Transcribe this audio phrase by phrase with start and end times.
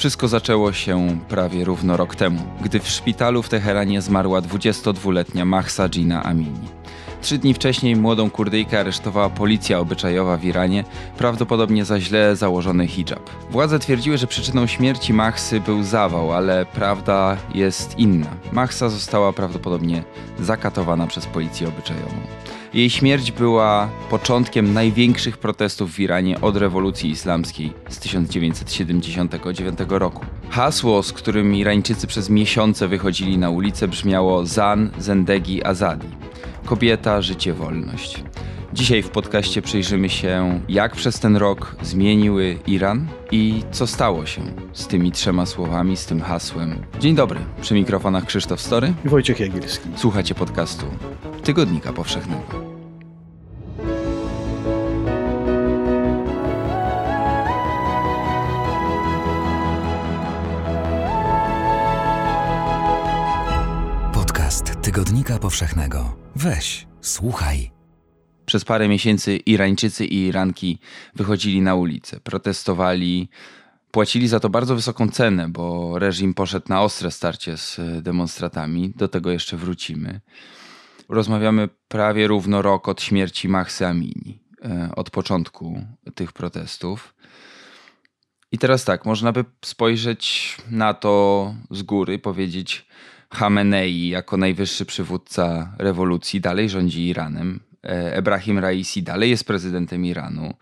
[0.00, 5.88] Wszystko zaczęło się prawie równo rok temu, gdy w szpitalu w Teheranie zmarła 22-letnia Mahsa
[5.88, 6.68] Gina Amini.
[7.22, 10.84] Trzy dni wcześniej młodą Kurdyjkę aresztowała policja obyczajowa w Iranie,
[11.18, 13.30] prawdopodobnie za źle założony hijab.
[13.50, 18.30] Władze twierdziły, że przyczyną śmierci Mahsy był zawał, ale prawda jest inna.
[18.52, 20.02] Mahsa została prawdopodobnie
[20.38, 22.16] zakatowana przez policję obyczajową.
[22.74, 30.26] Jej śmierć była początkiem największych protestów w Iranie od rewolucji islamskiej z 1979 roku.
[30.50, 36.08] Hasło, z którym Irańczycy przez miesiące wychodzili na ulicę, brzmiało Zan Zendegi Azadi
[36.70, 38.22] kobieta, życie, wolność.
[38.72, 44.42] Dzisiaj w podcaście przyjrzymy się, jak przez ten rok zmieniły Iran i co stało się
[44.72, 46.78] z tymi trzema słowami, z tym hasłem.
[47.00, 49.88] Dzień dobry, przy mikrofonach Krzysztof Story i Wojciech Jagielski.
[49.96, 50.86] Słuchacie podcastu
[51.44, 52.70] Tygodnika Powszechnego.
[64.12, 66.16] Podcast Tygodnika Powszechnego.
[66.36, 67.79] Weź, słuchaj.
[68.50, 70.78] Przez parę miesięcy Irańczycy i Iranki
[71.14, 73.28] wychodzili na ulicę, protestowali,
[73.90, 78.92] płacili za to bardzo wysoką cenę, bo reżim poszedł na ostre starcie z demonstratami.
[78.96, 80.20] Do tego jeszcze wrócimy.
[81.08, 85.84] Rozmawiamy prawie równo rok od śmierci Mahsy Amini, e, od początku
[86.14, 87.14] tych protestów.
[88.52, 92.86] I teraz tak, można by spojrzeć na to z góry, powiedzieć,
[93.32, 97.69] Hamenei jako najwyższy przywódca rewolucji dalej rządzi Iranem.
[97.84, 100.54] E, Ebrahim Raisi dalej jest prezydentem Iranu.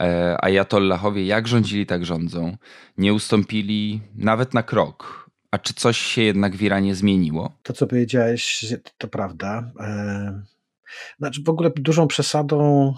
[0.00, 2.56] E, Ajatollahowie jak rządzili, tak rządzą.
[2.98, 5.30] Nie ustąpili nawet na krok.
[5.50, 7.58] A czy coś się jednak w Iranie zmieniło?
[7.62, 9.70] To, co powiedziałeś, to prawda.
[9.80, 10.42] E,
[11.18, 12.94] znaczy, w ogóle dużą przesadą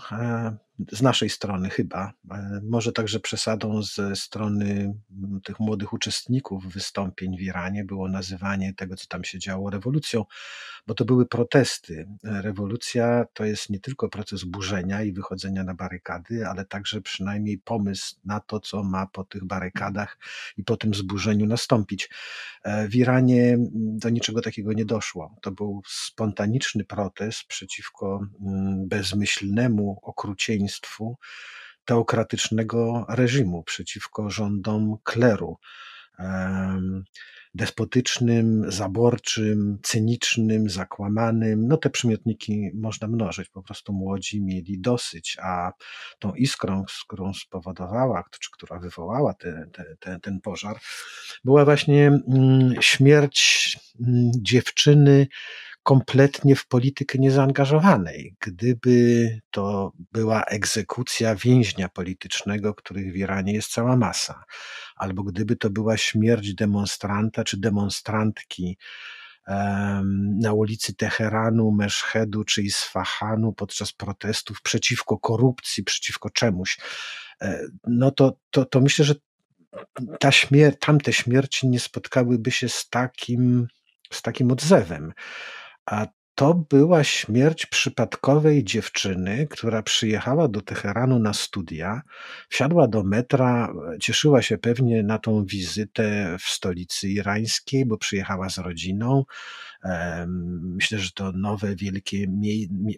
[0.93, 4.95] z naszej strony chyba, e, może także przesadą ze strony
[5.45, 10.25] tych młodych uczestników wystąpień w Iranie było nazywanie tego, co tam się działo, rewolucją,
[10.87, 12.09] bo to były protesty.
[12.25, 18.17] Rewolucja to jest nie tylko proces burzenia i wychodzenia na barykady, ale także przynajmniej pomysł
[18.25, 20.19] na to, co ma po tych barykadach
[20.57, 22.11] i po tym zburzeniu nastąpić.
[22.63, 25.35] E, w Iranie do niczego takiego nie doszło.
[25.43, 28.21] To był spontaniczny protest przeciwko
[28.87, 30.68] bezmyślnemu okrucieństwu,
[31.85, 35.57] teokratycznego reżimu, przeciwko rządom kleru.
[37.55, 41.69] Despotycznym, zaborczym, cynicznym, zakłamanym.
[41.69, 43.49] No te przymiotniki można mnożyć.
[43.49, 45.73] Po prostu młodzi mieli dosyć, a
[46.19, 50.77] tą iskrą, którą spowodowała, czy która wywołała te, te, te, ten pożar,
[51.45, 55.27] była właśnie mm, śmierć mm, dziewczyny,
[55.89, 58.37] kompletnie w politykę niezaangażowanej.
[58.41, 64.45] Gdyby to była egzekucja więźnia politycznego, których w Iranie jest cała masa,
[64.97, 68.79] albo gdyby to była śmierć demonstranta czy demonstrantki
[70.41, 76.79] na ulicy Teheranu, Meszhedu czy Isfahanu podczas protestów przeciwko korupcji, przeciwko czemuś,
[77.43, 79.15] e, no to, to, to myślę, że
[80.21, 83.67] ta śmier tamte śmierci nie spotkałyby się z takim,
[84.13, 85.13] z takim odzewem.
[85.91, 92.03] A to była śmierć przypadkowej dziewczyny, która przyjechała do Teheranu na studia,
[92.49, 98.59] wsiadła do metra, cieszyła się pewnie na tą wizytę w stolicy irańskiej, bo przyjechała z
[98.59, 99.25] rodziną.
[100.61, 102.27] Myślę, że to nowe, wielkie,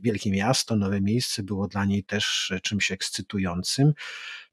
[0.02, 3.92] wielkie miasto, nowe miejsce było dla niej też czymś ekscytującym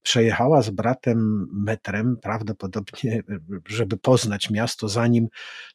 [0.07, 3.23] przejechała z bratem metrem, prawdopodobnie,
[3.67, 5.27] żeby poznać miasto, zanim,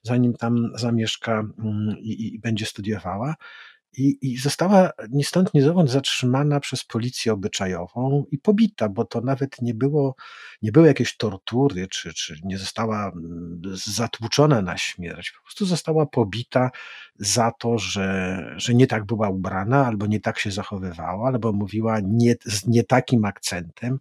[0.03, 3.34] zanim tam zamieszka mm, i, i będzie studiowała.
[3.97, 9.21] I, I została ni stąd, ni zowąd zatrzymana przez policję obyczajową i pobita, bo to
[9.21, 10.15] nawet nie było,
[10.63, 15.31] nie były jakieś tortury, czy, czy nie została mm, zatłuczona na śmierć.
[15.31, 16.71] Po prostu została pobita
[17.19, 22.01] za to, że, że nie tak była ubrana, albo nie tak się zachowywała, albo mówiła
[22.05, 23.99] nie, z nie takim akcentem,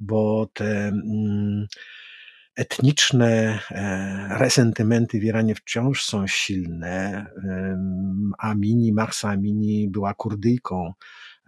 [0.00, 0.88] bo te.
[0.88, 1.66] Mm,
[2.58, 7.26] etniczne e, resentymenty w Iranie wciąż są silne.
[8.38, 10.92] Amini, Marsa Amini była Kurdyjką.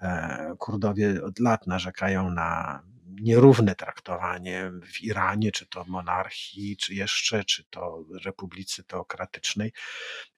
[0.02, 2.82] E, Kurdowie od lat narzekają na
[3.20, 9.72] nierówne traktowanie w Iranie, czy to monarchii, czy jeszcze, czy to republicy teokratycznej.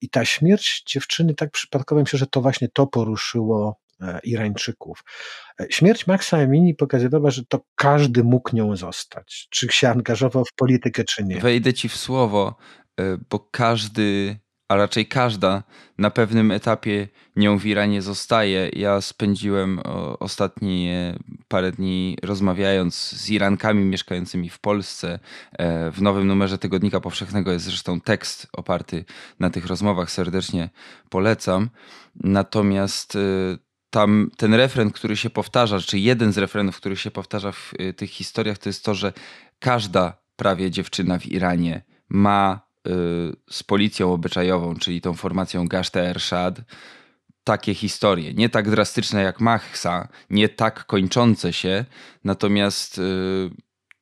[0.00, 3.81] I ta śmierć dziewczyny tak przypadkowo myślę, że to właśnie to poruszyło
[4.24, 5.04] Irańczyków.
[5.60, 10.52] E, śmierć Maxa Amini pokazywała, że to każdy mógł nią zostać, czy się angażował w
[10.56, 11.40] politykę, czy nie.
[11.40, 12.56] Wejdę ci w słowo,
[13.00, 14.36] e, bo każdy
[14.72, 15.62] a raczej każda
[15.98, 18.70] na pewnym etapie nią w Iranie zostaje.
[18.72, 19.80] Ja spędziłem
[20.20, 25.18] ostatnie parę dni rozmawiając z Irankami mieszkającymi w Polsce.
[25.52, 29.04] E, w nowym numerze Tygodnika Powszechnego jest zresztą tekst oparty
[29.40, 30.10] na tych rozmowach.
[30.10, 30.70] Serdecznie
[31.10, 31.70] polecam.
[32.16, 33.18] Natomiast e,
[33.92, 37.92] tam ten refren, który się powtarza, czy jeden z refrenów, który się powtarza w e,
[37.92, 39.12] tych historiach, to jest to, że
[39.58, 42.72] każda prawie dziewczyna w Iranie ma
[43.50, 46.60] z policją obyczajową, czyli tą formacją Gashta Ershad,
[47.44, 48.34] takie historie.
[48.34, 51.84] Nie tak drastyczne jak Machsa, nie tak kończące się,
[52.24, 53.02] natomiast y,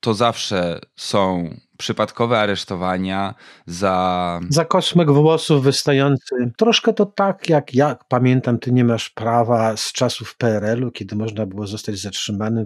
[0.01, 3.35] to zawsze są przypadkowe aresztowania
[3.67, 4.41] za...
[4.49, 6.53] Za kosmek włosów wystający.
[6.57, 11.47] Troszkę to tak, jak ja pamiętam, ty nie masz prawa z czasów PRL-u, kiedy można
[11.47, 12.65] było zostać zatrzymanym,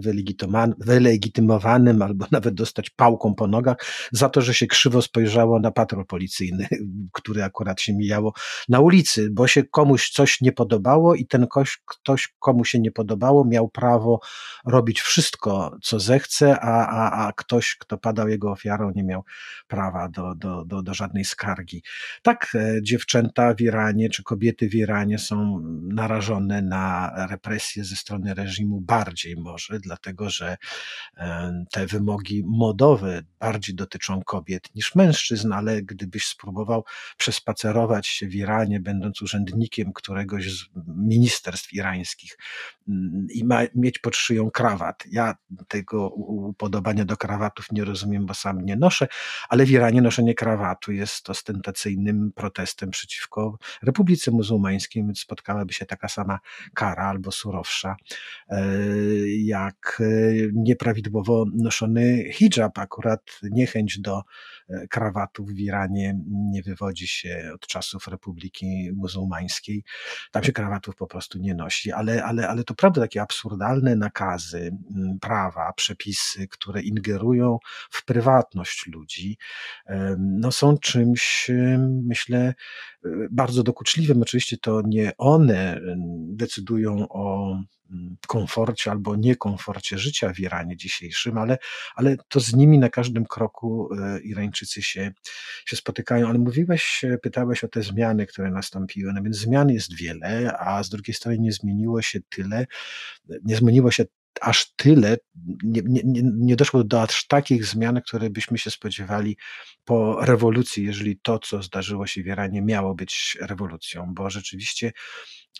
[0.79, 3.77] wylegitymowanym albo nawet dostać pałką po nogach
[4.11, 6.67] za to, że się krzywo spojrzało na patrol policyjny,
[7.17, 8.33] który akurat się mijało
[8.69, 12.91] na ulicy, bo się komuś coś nie podobało i ten ktoś, ktoś komu się nie
[12.91, 14.19] podobało, miał prawo
[14.65, 19.23] robić wszystko, co zechce, a, a, a ktoś, kto padał jego ofiarą, nie miał
[19.67, 21.83] prawa do, do, do, do żadnej skargi.
[22.21, 28.33] Tak, e, dziewczęta w Iranie czy kobiety w Iranie są narażone na represje ze strony
[28.33, 30.57] reżimu bardziej może, dlatego że
[31.17, 36.83] e, te wymogi modowe bardziej dotyczą kobiet niż mężczyzn, ale gdybyś spróbował
[37.17, 42.37] przespacerować się w Iranie, będąc urzędnikiem któregoś z ministerstw irańskich
[42.87, 45.03] mm, i ma, mieć pod szyją krawat.
[45.11, 45.35] Ja
[45.67, 48.94] tego upodobania do krawatów nie rozumiem, bo sam nie noszę,
[49.49, 56.07] ale w Iranie noszenie krawatu jest ostentacyjnym protestem przeciwko Republice Muzułmańskiej, więc spotkałaby się taka
[56.07, 56.39] sama
[56.73, 57.95] kara albo surowsza,
[58.49, 58.65] e,
[59.27, 60.05] jak e,
[60.53, 62.77] nieprawidłowo noszony hijab.
[62.77, 64.21] Akurat niechęć do
[64.69, 69.83] e, krawatów w Iranie nie wywodzi się od czasów Republiki Muzułmańskiej.
[70.31, 74.71] Tam się krawatów po prostu nie nosi, ale, ale, ale to prawda, takie absurdalne nakazy,
[75.21, 77.57] prawa, przepisy, które ingerują
[77.89, 79.37] w prywatność ludzi,
[80.17, 81.51] no są czymś,
[82.03, 82.53] myślę,
[83.05, 84.21] e, bardzo dokuczliwym.
[84.21, 85.81] Oczywiście to nie one
[86.27, 87.51] decydują o
[87.91, 91.57] mm, komforcie albo niekomforcie życia w Iranie dzisiejszym, ale,
[91.95, 95.11] ale to z nimi na każdym kroku e, Irańczycy się,
[95.65, 96.29] się spotykają.
[96.29, 99.13] Ale mówiłeś, pytałeś o te zmiany, które nastąpiły.
[99.13, 102.65] No więc zmian jest wiele, a z drugiej strony nie zmieniło się tyle,
[103.43, 104.05] nie zmieniło się
[104.41, 105.17] aż tyle,
[105.63, 109.37] nie, nie, nie doszło do aż takich zmian, które byśmy się spodziewali
[109.85, 114.91] po rewolucji, jeżeli to, co zdarzyło się w Iranie, miało być rewolucją, bo rzeczywiście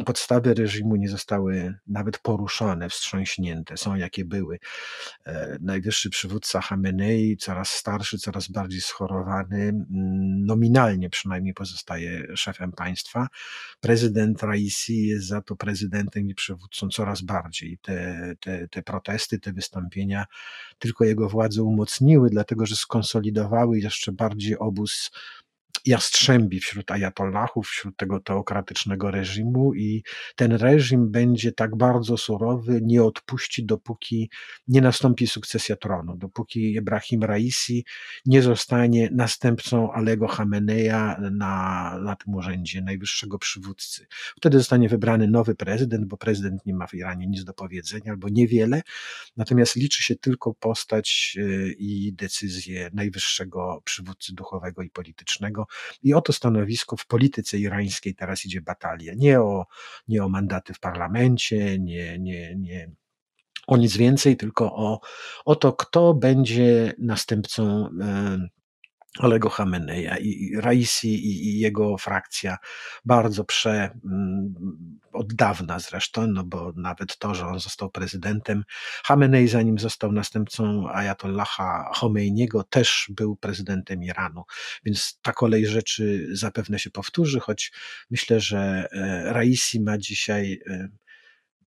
[0.04, 4.60] podstawy reżimu nie zostały nawet poruszone, wstrząśnięte, są jakie były.
[5.26, 9.74] E, najwyższy przywódca Hamenei, coraz starszy, coraz bardziej schorowany,
[10.46, 13.28] nominalnie przynajmniej pozostaje szefem państwa.
[13.80, 17.78] Prezydent Raisi jest za to prezydentem i przywódcą coraz bardziej.
[17.82, 20.26] Te, te, te protesty, te wystąpienia
[20.80, 25.12] tylko jego władze umocniły, dlatego że skonsolidowały jeszcze bardziej obóz
[25.86, 30.04] jastrzębi wśród ajatollahów, wśród tego teokratycznego reżimu i
[30.36, 34.30] ten reżim będzie tak bardzo surowy, nie odpuści, dopóki
[34.68, 37.86] nie nastąpi sukcesja tronu, dopóki Ibrahim Raisi
[38.26, 44.08] nie zostanie następcą Alego Hameneja na, na tym urzędzie najwyższego przywódcy.
[44.38, 48.30] Wtedy zostanie wybrany nowy prezydent, bo prezydent nie ma w Iranie nic do powiedzenia albo
[48.30, 48.82] niewiele,
[49.38, 55.68] natomiast liczy się tylko postać y, i decyzje najwyższego przywódcy duchowego i politycznego,
[56.04, 59.14] i o to stanowisko w polityce irańskiej teraz idzie batalia.
[59.18, 59.66] Nie o,
[60.08, 62.92] nie o mandaty w parlamencie, nie, nie, nie
[63.68, 65.00] o nic więcej, tylko o,
[65.46, 67.90] o to, kto będzie następcą
[69.20, 72.58] Olego Hameneja i Raisi i, jego frakcja
[73.06, 74.54] bardzo prze, mm,
[75.14, 78.64] od dawna zresztą, no bo nawet to, że on został prezydentem,
[79.04, 84.44] Hamenei zanim został następcą Ayatollaha Khomeiniego też był prezydentem Iranu,
[84.86, 87.72] więc ta kolej rzeczy zapewne się powtórzy, choć
[88.10, 90.90] myślę, że e, Raisi ma dzisiaj e,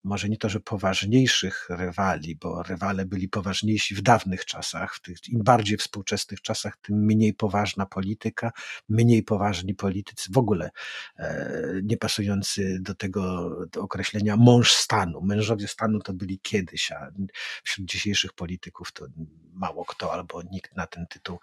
[0.05, 5.29] może nie to, że poważniejszych rywali, bo rywale byli poważniejsi w dawnych czasach, w tych
[5.29, 8.53] im bardziej współczesnych czasach, tym mniej poważna polityka,
[8.89, 10.71] mniej poważni politycy, w ogóle
[11.19, 15.21] e, nie pasujący do tego do określenia mąż stanu.
[15.23, 17.11] Mężowie stanu to byli kiedyś, a
[17.63, 19.07] wśród dzisiejszych polityków to
[19.53, 21.39] mało kto albo nikt na ten tytuł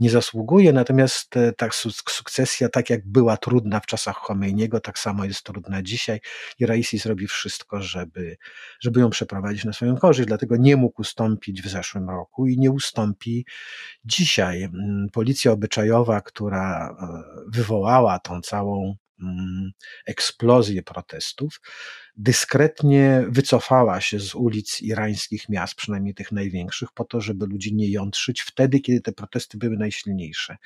[0.00, 0.72] nie zasługuje.
[0.72, 1.68] Natomiast e, ta
[2.08, 6.20] sukcesja, tak jak była trudna w czasach Khomeiniego, tak samo jest trudna dzisiaj
[6.58, 8.36] i Raisi zrobi wszystko, żeby żeby,
[8.80, 10.26] żeby ją przeprowadzić na swoją korzyść.
[10.26, 13.46] Dlatego nie mógł ustąpić w zeszłym roku i nie ustąpi
[14.04, 14.62] dzisiaj.
[14.62, 18.94] Mm, Policja obyczajowa, która e, wywołała tą całą
[20.06, 21.60] eksplozję protestów,
[22.16, 27.90] dyskretnie wycofała się z ulic irańskich miast, przynajmniej tych największych, po to, żeby ludzi nie
[27.90, 30.56] jątrzyć wtedy, kiedy te protesty były najsilniejsze.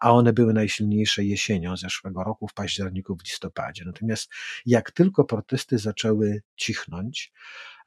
[0.00, 3.84] A one były najsilniejsze jesienią zeszłego roku, w październiku, w listopadzie.
[3.84, 4.30] Natomiast
[4.66, 7.32] jak tylko protesty zaczęły cichnąć,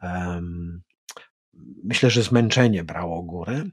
[0.01, 0.82] um,
[1.84, 3.63] myślę, że zmęczenie brało górę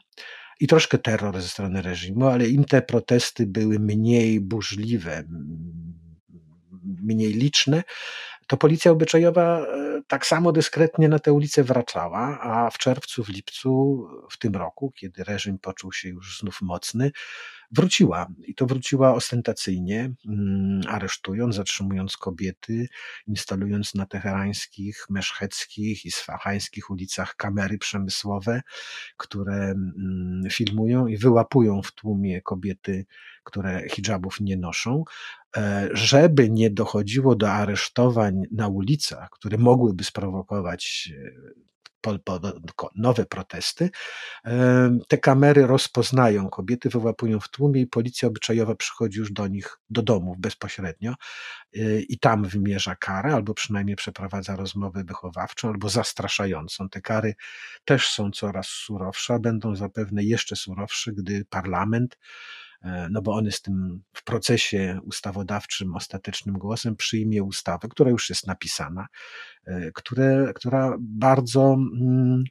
[0.61, 5.25] i troszkę terror ze strony reżimu, ale im te protesty były mniej burzliwe,
[6.85, 7.83] mniej liczne,
[8.47, 13.29] to policja obyczajowa e, tak samo dyskretnie na te ulice wraczała, a w czerwcu, w
[13.29, 17.11] lipcu w tym roku, kiedy reżim poczuł się już znów mocny,
[17.73, 18.27] wróciła.
[18.47, 22.89] I to wróciła ostentacyjnie, mm, aresztując, zatrzymując kobiety,
[23.27, 28.63] instalując na teherańskich, meszcheckich i sfachańskich ulicach kamery przemysłowe,
[29.17, 33.07] które mm, filmują i wyłapują w tłumie kobiety,
[33.45, 35.05] które hijabów nie noszą,
[35.57, 41.72] e, żeby nie dochodziło do aresztowań na ulicach, które mogłyby sprowokować e,
[42.95, 43.91] nowe protesty.
[45.09, 50.03] Te kamery rozpoznają kobiety, wyłapują w tłumie i policja obyczajowa przychodzi już do nich, do
[50.03, 51.15] domów bezpośrednio
[51.77, 56.89] y, i tam wymierza karę, albo przynajmniej przeprowadza rozmowę wychowawczą, albo zastraszającą.
[56.89, 57.35] Te kary
[57.85, 62.19] też są coraz surowsze, a będą zapewne jeszcze surowsze, gdy parlament
[63.11, 68.47] no bo on jest tym w procesie ustawodawczym ostatecznym głosem, przyjmie ustawę, która już jest
[68.47, 69.07] napisana,
[69.67, 72.45] e, które, która bardzo mm,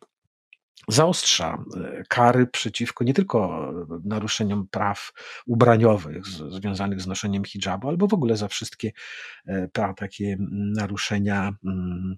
[0.87, 3.71] zaostrza e, kary przeciwko nie tylko
[4.03, 5.11] naruszeniom praw
[5.45, 8.91] ubraniowych z, związanych z noszeniem hijabu, albo w ogóle za wszystkie
[9.97, 10.37] takie
[10.75, 12.15] naruszenia mm,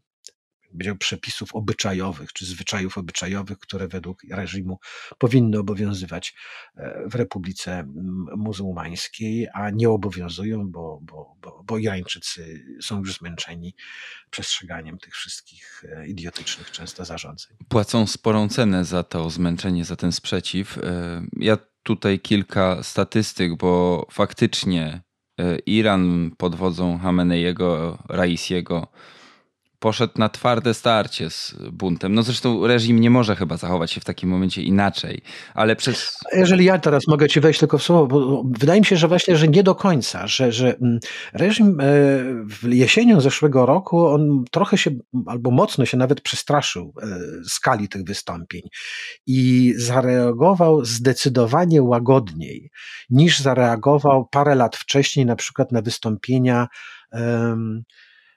[0.74, 4.80] powiedział, przepisów obyczajowych czy zwyczajów obyczajowych, które według reżimu
[5.18, 6.36] powinny obowiązywać
[6.76, 7.84] e, w Republice
[8.38, 13.76] Muzułmańskiej, a nie obowiązują, bo, bo, bo, bo Irańczycy są już zmęczeni
[14.30, 17.58] przestrzeganiem tych wszystkich e, idiotycznych często zarządzeń.
[17.68, 20.78] Płacą sporą cenę za to zmęczenie, za ten sprzeciw.
[20.78, 25.02] E, ja tutaj kilka statystyk, bo faktycznie
[25.66, 28.88] Iran pod wodzą Hameneiego, Raisiego
[29.84, 32.14] poszedł na twarde starcie z buntem.
[32.14, 35.22] No zresztą reżim nie może chyba zachować się w takim momencie inaczej,
[35.54, 36.20] ale przez...
[36.34, 39.36] Jeżeli ja teraz mogę ci wejść tylko w słowo, bo wydaje mi się, że właśnie,
[39.36, 41.00] że nie do końca, że, że mm,
[41.34, 41.84] reżim e,
[42.46, 44.92] w jesienią zeszłego roku, on trochę się,
[45.26, 47.18] albo mocno się nawet przestraszył e,
[47.50, 48.62] skali tych wystąpień
[49.28, 52.70] i zareagował zdecydowanie łagodniej
[53.10, 56.68] niż zareagował parę lat wcześniej na przykład na wystąpienia
[57.12, 57.84] um,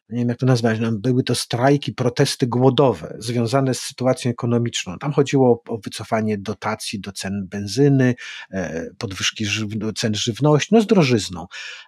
[0.09, 4.99] nie wiem jak to nazwać, no, były to strajki, protesty głodowe związane z sytuacją ekonomiczną.
[4.99, 8.15] Tam chodziło o wycofanie dotacji do cen benzyny,
[8.51, 9.47] e, podwyżki
[9.97, 11.47] cen żywności, no z drożyzną.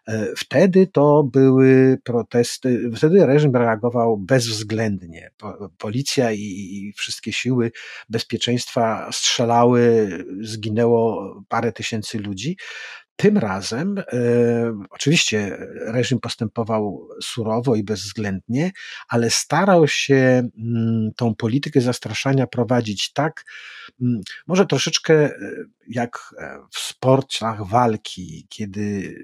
[0.09, 5.31] E, wtedy to były protesty, wtedy reżim reagował bezwzględnie.
[5.79, 7.73] Policja i wszystkie siły
[8.09, 10.09] bezpieczeństwa strzelały,
[10.41, 12.57] zginęło parę tysięcy ludzi.
[13.21, 14.05] Tym razem, e,
[14.91, 15.57] oczywiście,
[15.87, 18.73] reżim postępował surowo i bezwzględnie,
[19.09, 23.45] ale starał się mm, tą politykę zastraszania prowadzić tak,
[24.01, 25.41] mm, może troszeczkę e,
[25.89, 29.15] jak e, w sportach walki, kiedy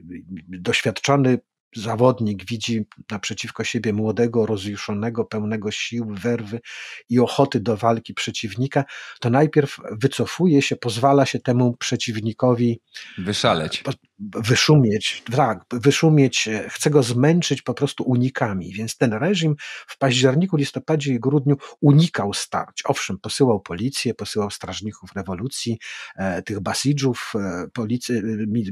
[0.48, 1.38] doświadczony
[1.76, 6.61] zawodnik widzi naprzeciwko siebie młodego, rozjuszonego, pełnego sił, werwy
[7.09, 8.85] i ochoty do walki przeciwnika,
[9.21, 12.81] to najpierw wycofuje się, pozwala się temu przeciwnikowi
[13.19, 13.85] wyszaleć.
[14.19, 18.73] Wyszumieć, tak, wyszumieć, e, chce go zmęczyć po prostu unikami.
[18.73, 19.54] Więc ten reżim
[19.87, 22.83] w październiku, listopadzie i grudniu unikał starć.
[22.85, 25.78] Owszem, posyłał policję, posyłał strażników rewolucji,
[26.16, 28.23] e, tych basidżów, e, policję,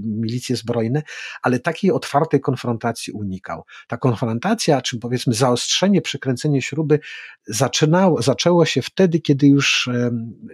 [0.03, 1.03] milicje zbrojne,
[1.43, 3.65] ale takiej otwartej konfrontacji konfrontacji unikał.
[3.89, 7.01] Ta konfrontacja, czy powiedzmy zaostrzenie, przekręcenie śruby
[7.47, 9.91] zaczynało, zaczęło się wtedy, kiedy już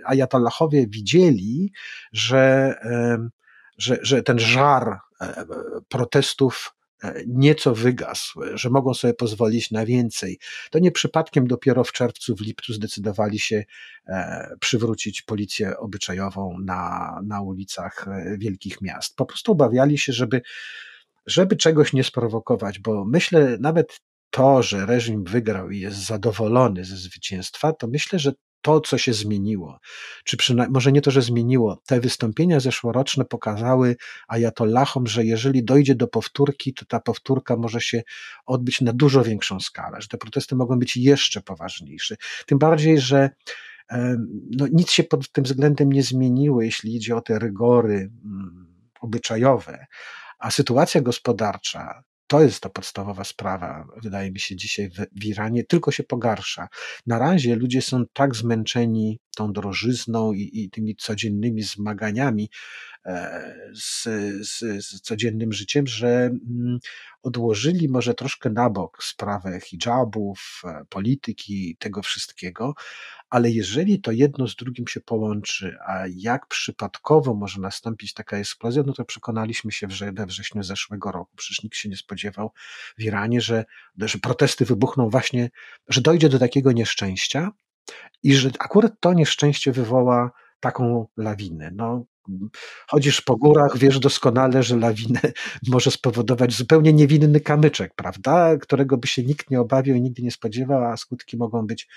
[0.04, 1.72] ajatollahowie widzieli,
[2.12, 2.74] że,
[3.78, 5.44] że, że ten żar e,
[5.88, 10.38] protestów e, nieco wygasł, że mogą sobie pozwolić na więcej.
[10.70, 13.64] To nie przypadkiem dopiero w czerwcu, w lipcu zdecydowali się
[14.06, 18.06] e, przywrócić policję obyczajową na, na ulicach
[18.38, 19.16] wielkich miast.
[19.16, 20.42] Po prostu obawiali się, żeby
[21.28, 26.96] żeby czegoś nie sprowokować, bo myślę nawet to, że reżim wygrał i jest zadowolony ze
[26.96, 28.32] zwycięstwa, to myślę, że
[28.62, 29.78] to, co się zmieniło,
[30.24, 33.96] czy przynajmniej, może nie to, że zmieniło, te wystąpienia zeszłoroczne pokazały
[34.28, 38.02] ajatollahom, że jeżeli dojdzie do powtórki, to ta powtórka może się
[38.46, 42.16] odbyć na dużo większą skalę, że te protesty mogą być jeszcze poważniejsze.
[42.46, 43.30] Tym bardziej, że
[44.50, 48.66] no, nic się pod tym względem nie zmieniło, jeśli idzie o te rygory mm,
[49.00, 49.86] obyczajowe,
[50.38, 55.64] a sytuacja gospodarcza to jest ta podstawowa sprawa, wydaje mi się, dzisiaj w, w Iranie,
[55.64, 56.68] tylko się pogarsza.
[57.06, 62.50] Na razie ludzie są tak zmęczeni tą drożyzną i, i tymi codziennymi zmaganiami
[63.06, 64.02] e, z,
[64.48, 66.78] z, z, codziennym życiem, że mm,
[67.22, 72.74] odłożyli może troszkę na bok sprawę hijabów, e, polityki, tego wszystkiego,
[73.30, 78.82] ale jeżeli to jedno z drugim się połączy, a jak przypadkowo może nastąpić taka eksplozja,
[78.86, 81.36] no to przekonaliśmy się we wrześniu zeszłego roku.
[81.36, 82.52] Przecież nikt się nie spodziewał
[82.98, 83.64] w Iranie, że,
[83.98, 85.50] że protesty wybuchną właśnie,
[85.88, 87.50] że dojdzie do takiego nieszczęścia
[88.22, 90.30] i że akurat to nieszczęście wywoła
[90.60, 91.70] taką lawinę.
[91.74, 92.04] No,
[92.88, 95.20] chodzisz po górach, wiesz doskonale, że lawinę
[95.68, 98.56] może spowodować zupełnie niewinny kamyczek, prawda?
[98.56, 101.88] Którego by się nikt nie obawiał i nigdy nie spodziewał, a skutki mogą być,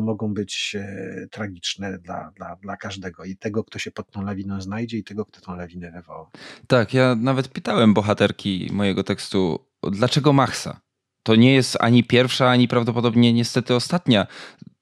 [0.00, 3.24] mogą być e, tragiczne dla, dla, dla każdego.
[3.24, 6.30] I tego, kto się pod tą lawiną znajdzie, i tego, kto tą lawinę wywoła.
[6.66, 10.80] Tak, ja nawet pytałem bohaterki mojego tekstu, dlaczego Machsa?
[11.22, 14.26] To nie jest ani pierwsza, ani prawdopodobnie niestety ostatnia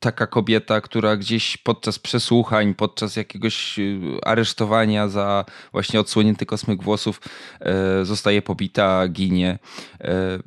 [0.05, 7.21] taka kobieta, która gdzieś podczas przesłuchań, podczas jakiegoś y, aresztowania za właśnie odsłonięty kosmyk włosów
[7.61, 9.59] e, zostaje pobita, ginie.
[10.01, 10.39] E,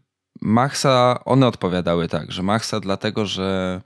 [0.42, 3.82] Maxa, one odpowiadały tak, że Maxa dlatego, że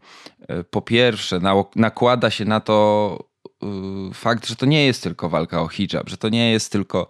[0.70, 1.40] po pierwsze
[1.76, 3.31] nakłada się na to Y,
[4.14, 7.08] fakt, że to nie jest tylko walka o hijab, że to nie jest tylko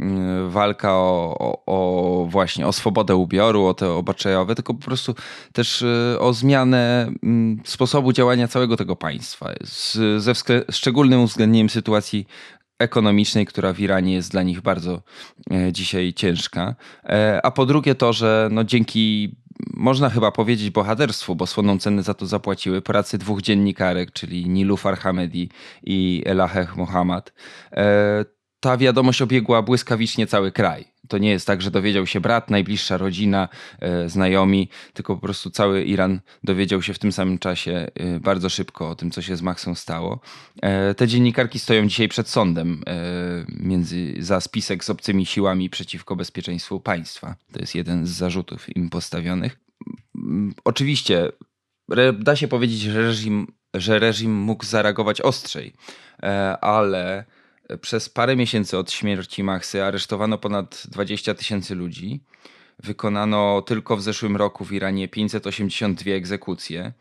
[0.00, 0.04] y,
[0.48, 5.14] walka o, o, o właśnie o swobodę ubioru, o te obyczajowe, tylko po prostu
[5.52, 9.52] też y, o zmianę mm, sposobu działania całego tego państwa.
[9.64, 10.34] Z, ze
[10.70, 12.26] szczególnym uwzględnieniem sytuacji
[12.80, 15.02] ekonomicznej, która w Iranie jest dla nich bardzo
[15.50, 16.74] e, dzisiaj ciężka.
[17.04, 19.36] E, a po drugie to, że no dzięki
[19.74, 24.98] można chyba powiedzieć bohaterstwu, bo słoną cenę za to zapłaciły pracy dwóch dziennikarek, czyli Nilufar
[24.98, 25.48] Hamedi
[25.82, 27.32] i Elaheh Mohammad.
[27.72, 28.24] E,
[28.60, 30.84] ta wiadomość obiegła błyskawicznie cały kraj.
[31.08, 33.48] To nie jest tak, że dowiedział się brat, najbliższa rodzina,
[33.80, 38.48] e, znajomi, tylko po prostu cały Iran dowiedział się w tym samym czasie e, bardzo
[38.48, 40.20] szybko o tym, co się z Maxą stało.
[40.62, 42.82] E, te dziennikarki stoją dzisiaj przed sądem
[43.48, 47.34] między, za spisek z obcymi siłami przeciwko bezpieczeństwu państwa.
[47.52, 49.58] To jest jeden z zarzutów im postawionych.
[50.64, 51.32] Oczywiście
[52.18, 55.72] da się powiedzieć, że reżim, że reżim mógł zareagować ostrzej,
[56.60, 57.24] ale
[57.80, 62.20] przez parę miesięcy od śmierci Maxy aresztowano ponad 20 tysięcy ludzi.
[62.82, 66.92] Wykonano tylko w zeszłym roku w Iranie 582 egzekucje.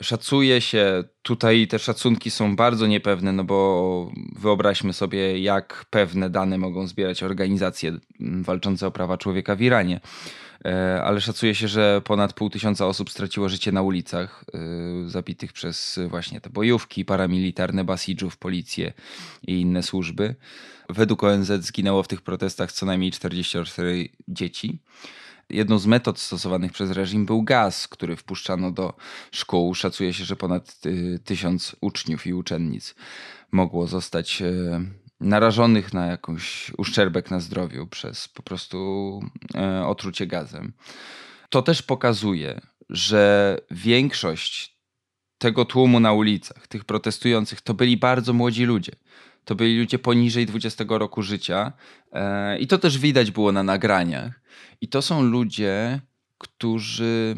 [0.00, 6.58] Szacuje się, tutaj te szacunki są bardzo niepewne, no bo wyobraźmy sobie, jak pewne dane
[6.58, 10.00] mogą zbierać organizacje walczące o prawa człowieka w Iranie.
[10.64, 15.52] E, ale szacuje się, że ponad pół tysiąca osób straciło życie na ulicach, e, zabitych
[15.52, 18.92] przez właśnie te bojówki paramilitarne, basidżów, policję
[19.46, 20.34] i inne służby.
[20.88, 24.78] Według ONZ zginęło w tych protestach co najmniej 44 dzieci.
[25.50, 28.94] Jedną z metod stosowanych przez reżim był gaz, który wpuszczano do
[29.30, 29.74] szkół.
[29.74, 32.94] Szacuje się, że ponad e, tysiąc uczniów i uczennic
[33.52, 34.42] mogło zostać
[35.20, 39.20] narażonych na jakąś uszczerbek na zdrowiu przez po prostu
[39.54, 40.72] e, otrucie gazem.
[41.50, 44.76] To też pokazuje, że większość
[45.38, 48.92] tego tłumu na ulicach, tych protestujących, to byli bardzo młodzi ludzie.
[49.44, 51.72] To byli ludzie poniżej 20 roku życia
[52.12, 54.40] e, i to też widać było na nagraniach.
[54.80, 56.00] I to są ludzie,
[56.38, 57.34] którzy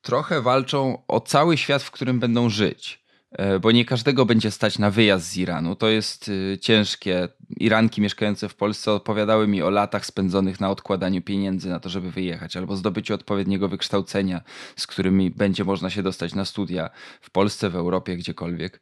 [0.00, 3.04] trochę walczą o cały świat, w którym będą żyć.
[3.32, 5.76] E, bo nie każdego będzie stać na wyjazd z Iranu.
[5.76, 7.28] To jest y, ciężkie.
[7.56, 12.10] Iranki mieszkające w Polsce opowiadały mi o latach spędzonych na odkładaniu pieniędzy na to, żeby
[12.10, 14.40] wyjechać, albo zdobyciu odpowiedniego wykształcenia,
[14.76, 18.80] z którymi będzie można się dostać na studia w Polsce, w Europie, gdziekolwiek.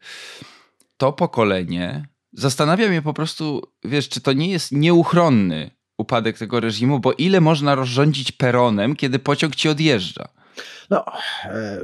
[0.96, 7.00] To pokolenie zastanawia mnie po prostu, wiesz, czy to nie jest nieuchronny upadek tego reżimu,
[7.00, 10.28] bo ile można rozrządzić peronem, kiedy pociąg ci odjeżdża?
[10.90, 11.04] No,
[11.44, 11.80] e,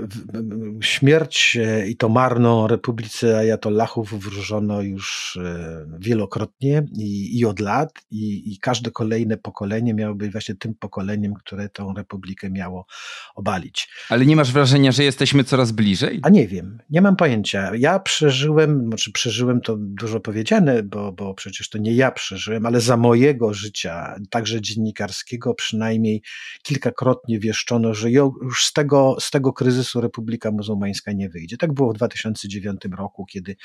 [0.81, 7.91] śmierć e, i to marną Republice Ajatollahów wróżono już e, wielokrotnie i, i od lat
[8.11, 12.87] i, i, każde kolejne pokolenie miało być właśnie tym pokoleniem, które tą republikę miało
[13.35, 13.89] obalić.
[14.09, 16.21] Ale nie masz wrażenia, że jesteśmy coraz bliżej?
[16.23, 17.71] A nie wiem, nie mam pojęcia.
[17.77, 22.81] Ja przeżyłem, znaczy przeżyłem to dużo powiedziane, bo, bo przecież to nie ja przeżyłem, ale
[22.81, 26.23] za mojego życia, także dziennikarskiego przynajmniej
[26.63, 31.57] kilkakrotnie wieszczono, że już już z tego, z tego kryzysu Republika Muzułmańska nie wyjdzie.
[31.57, 33.57] Tak było w 2009 roku, kiedy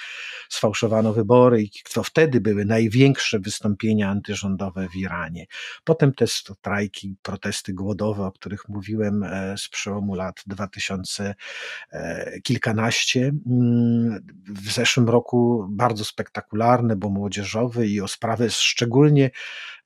[0.50, 5.46] sfałszowano wybory i to wtedy były największe wystąpienia antyrządowe w Iranie.
[5.84, 11.36] Potem te strajki, protesty głodowe, o których mówiłem e, z przełomu lat 2000
[11.92, 13.32] e, kilkanaście.
[13.48, 19.32] Mm, w zeszłym roku bardzo spektakularne, bo młodzieżowy i o sprawę szczególnie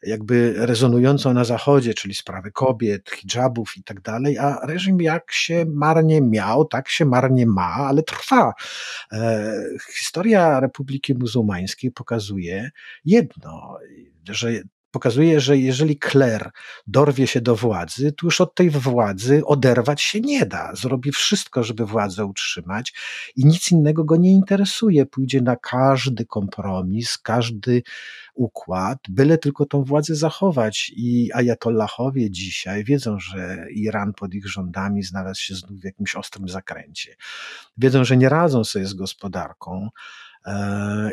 [0.03, 5.65] jakby rezonującą na Zachodzie, czyli sprawy kobiet, hijabów i tak dalej, a reżim jak się
[5.67, 8.53] marnie miał, tak się marnie ma, ale trwa.
[9.11, 9.53] E,
[9.93, 12.71] historia Republiki Muzułmańskiej pokazuje
[13.05, 13.77] jedno,
[14.29, 14.51] że
[14.91, 16.51] pokazuje, że jeżeli kler
[16.88, 20.75] dorwie się do władzy, to już od tej władzy oderwać się nie da.
[20.75, 22.93] Zrobi wszystko, żeby władzę utrzymać
[23.36, 25.06] i nic innego go nie interesuje.
[25.06, 27.84] Pójdzie na każdy kompromis, każdy
[28.34, 30.91] układ, byle tylko tą władzę zachować.
[30.95, 36.49] I ajatollahowie dzisiaj wiedzą, że Iran pod ich rządami znalazł się znów w jakimś ostrym
[36.49, 37.15] zakręcie.
[37.77, 39.89] Wiedzą, że nie radzą sobie z gospodarką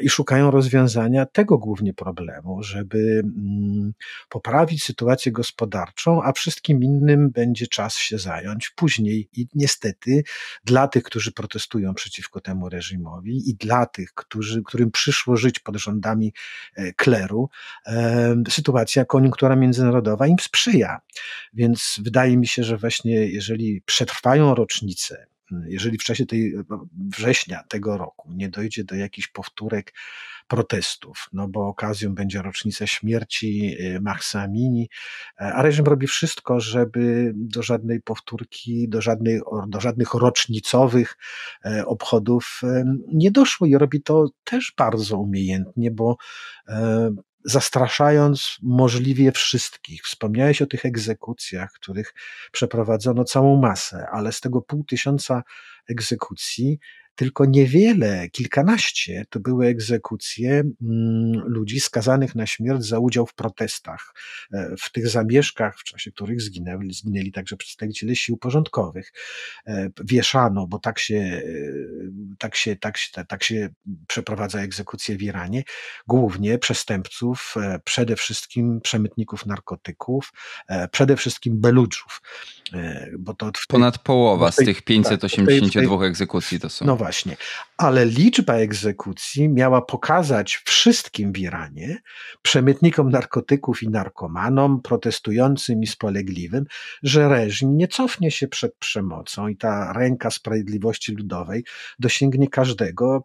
[0.02, 3.92] i szukają rozwiązania tego głównie problemu, żeby mm,
[4.28, 9.28] poprawić sytuację gospodarczą, a wszystkim innym będzie czas się zająć później.
[9.36, 10.22] I niestety
[10.64, 15.76] dla tych, którzy protestują przeciwko temu reżimowi i dla tych, którzy, którym przyszło żyć pod
[15.76, 16.32] rządami
[16.76, 17.48] e, kleru,
[17.86, 21.00] e, sytuacja, koniunktura międzynarodowa im sprzyja.
[21.52, 25.26] Więc wydaje mi się, że właśnie jeżeli przetrwają rocznice,
[25.66, 26.54] jeżeli w czasie tej
[27.16, 29.92] września tego roku nie dojdzie do jakichś powtórek
[30.48, 34.88] protestów, no bo okazją będzie rocznica śmierci y, Mahsa Amini,
[35.40, 41.16] e, a reżim robi wszystko, żeby do żadnej powtórki, do, żadnej, do żadnych rocznicowych
[41.64, 42.60] e, obchodów
[43.12, 46.16] nie doszło i robi to też bardzo umiejętnie, bo
[46.68, 47.10] e,
[47.48, 50.02] zastraszając możliwie wszystkich.
[50.02, 52.14] Wspomniałeś o tych egzekucjach, których
[52.52, 55.42] przeprowadzono całą masę, ale z tego pół tysiąca
[55.90, 56.78] egzekucji
[57.18, 60.72] tylko niewiele, kilkanaście to były egzekucje mm,
[61.46, 64.14] ludzi skazanych na śmierć za udział w protestach,
[64.52, 69.12] e, w tych zamieszkach, w czasie których zginęli, zginęli także przedstawiciele sił porządkowych.
[69.66, 71.42] E, wieszano, bo tak się, e,
[72.38, 73.68] tak się, tak się, tak się
[74.08, 75.62] przeprowadza egzekucje w Iranie,
[76.06, 77.54] głównie przestępców,
[77.84, 80.32] przede wszystkim przemytników narkotyków,
[80.90, 82.22] przede wszystkim beludżów.
[83.18, 86.86] Bo to Ponad połowa z tych 582 tak, egzekucji to są.
[86.86, 87.36] No właśnie, vlastně.
[87.78, 91.98] Ale liczba egzekucji miała pokazać wszystkim w Iranie,
[92.42, 96.64] przemytnikom narkotyków i narkomanom, protestującym i spolegliwym,
[97.02, 101.64] że reżim nie cofnie się przed przemocą i ta ręka sprawiedliwości ludowej
[101.98, 103.22] dosięgnie każdego,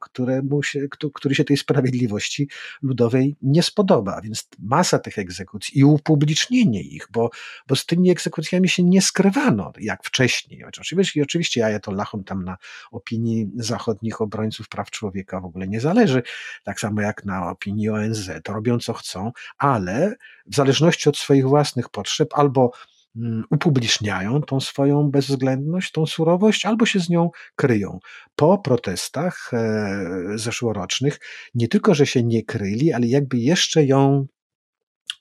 [0.64, 0.80] się,
[1.14, 2.50] który się tej sprawiedliwości
[2.82, 4.22] ludowej nie spodoba.
[4.22, 7.30] Więc masa tych egzekucji i upublicznienie ich, bo,
[7.68, 10.64] bo z tymi egzekucjami się nie skrywano, jak wcześniej.
[10.64, 12.58] Oczywiście, oczywiście Ajatollahom tam na
[12.92, 16.24] opinii zachodnich obrońców praw człowieka w ogóle nie zależy,
[16.64, 18.32] tak samo jak na opinii ONZ.
[18.44, 22.72] To robią co chcą, ale w zależności od swoich własnych potrzeb albo
[23.16, 28.00] mm, upubliczniają tą swoją bezwzględność, tą surowość, albo się z nią kryją.
[28.36, 31.20] Po protestach e, zeszłorocznych
[31.56, 34.26] nie tylko, że się nie kryli, ale jakby jeszcze ją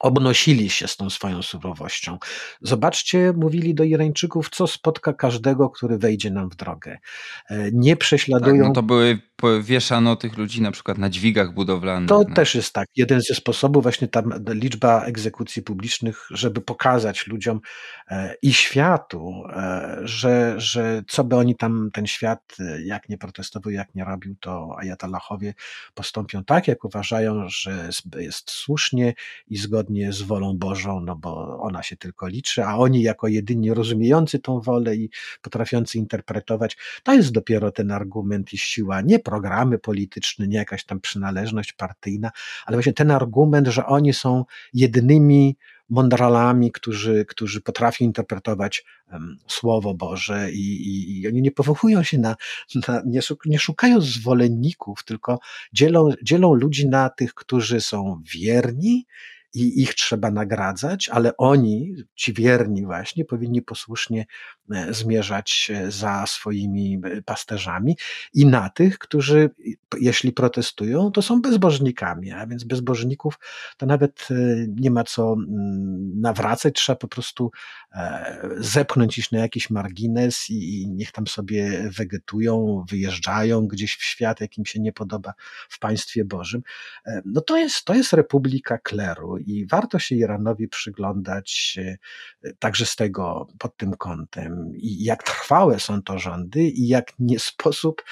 [0.02, 2.18] obnosili się z tą swoją surowością.
[2.60, 6.98] Zobaczcie, mówili do Irańczyków, co spotka każdego, który wejdzie nam w drogę.
[7.50, 8.56] E, nie prześladują.
[8.56, 9.18] Tak, no to były
[9.62, 12.08] wieszano tych ludzi na przykład na dźwigach budowlanych.
[12.08, 12.34] To no.
[12.34, 12.88] też jest tak.
[12.96, 17.60] Jeden ze sposobów, właśnie ta liczba egzekucji publicznych, żeby pokazać ludziom
[18.08, 23.72] e, i światu, e, że, że co by oni tam, ten świat, jak nie protestował,
[23.72, 25.54] jak nie robił, to ajatollahowie
[25.94, 29.14] postąpią tak, jak uważają, że jest słusznie
[29.48, 33.28] i zgodnie zgodnie z wolą Bożą, no bo ona się tylko liczy, a oni jako
[33.28, 35.10] jedyni rozumiejący tą wolę i
[35.42, 41.00] potrafiący interpretować, to jest dopiero ten argument i siła, nie programy polityczne, nie jakaś tam
[41.00, 42.30] przynależność partyjna,
[42.66, 45.56] ale właśnie ten argument, że oni są jedynymi
[45.90, 52.18] mądralami, którzy, którzy potrafią interpretować um, Słowo Boże i, i, i, oni nie powołują się
[52.18, 52.36] na,
[52.88, 55.38] na nie, nie, szukają zwolenników, tylko
[55.72, 59.06] dzielą, dzielą ludzi na tych, którzy są wierni
[59.54, 64.26] i ich trzeba nagradzać, ale oni, ci wierni właśnie, powinni posłusznie
[64.70, 67.96] e, zmierzać e, za swoimi e, pasterzami
[68.34, 69.50] i na tych, którzy
[70.00, 73.38] jeśli protestują, to są bezbożnikami, a więc bezbożników
[73.76, 74.28] to nawet
[74.68, 77.50] nie ma co mm, nawracać, trzeba po prostu
[78.56, 84.66] zepchnąć ich na jakiś margines i niech tam sobie wegetują, wyjeżdżają gdzieś w świat, jakim
[84.66, 85.34] się nie podoba
[85.68, 86.62] w państwie Bożym.
[87.24, 91.78] No to jest, to jest republika kleru i warto się Iranowi przyglądać
[92.58, 94.72] także z tego, pod tym kątem.
[94.76, 98.02] I jak trwałe są to rządy i jak nie sposób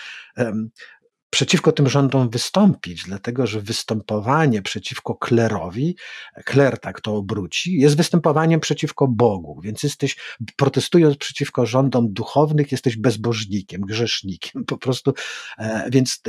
[1.30, 5.96] przeciwko tym rządom wystąpić, dlatego że występowanie przeciwko klerowi,
[6.44, 10.16] kler tak to obróci, jest występowaniem przeciwko Bogu, więc jesteś,
[10.56, 15.14] protestując przeciwko rządom duchownych, jesteś bezbożnikiem, grzesznikiem, po prostu,
[15.58, 16.22] e, więc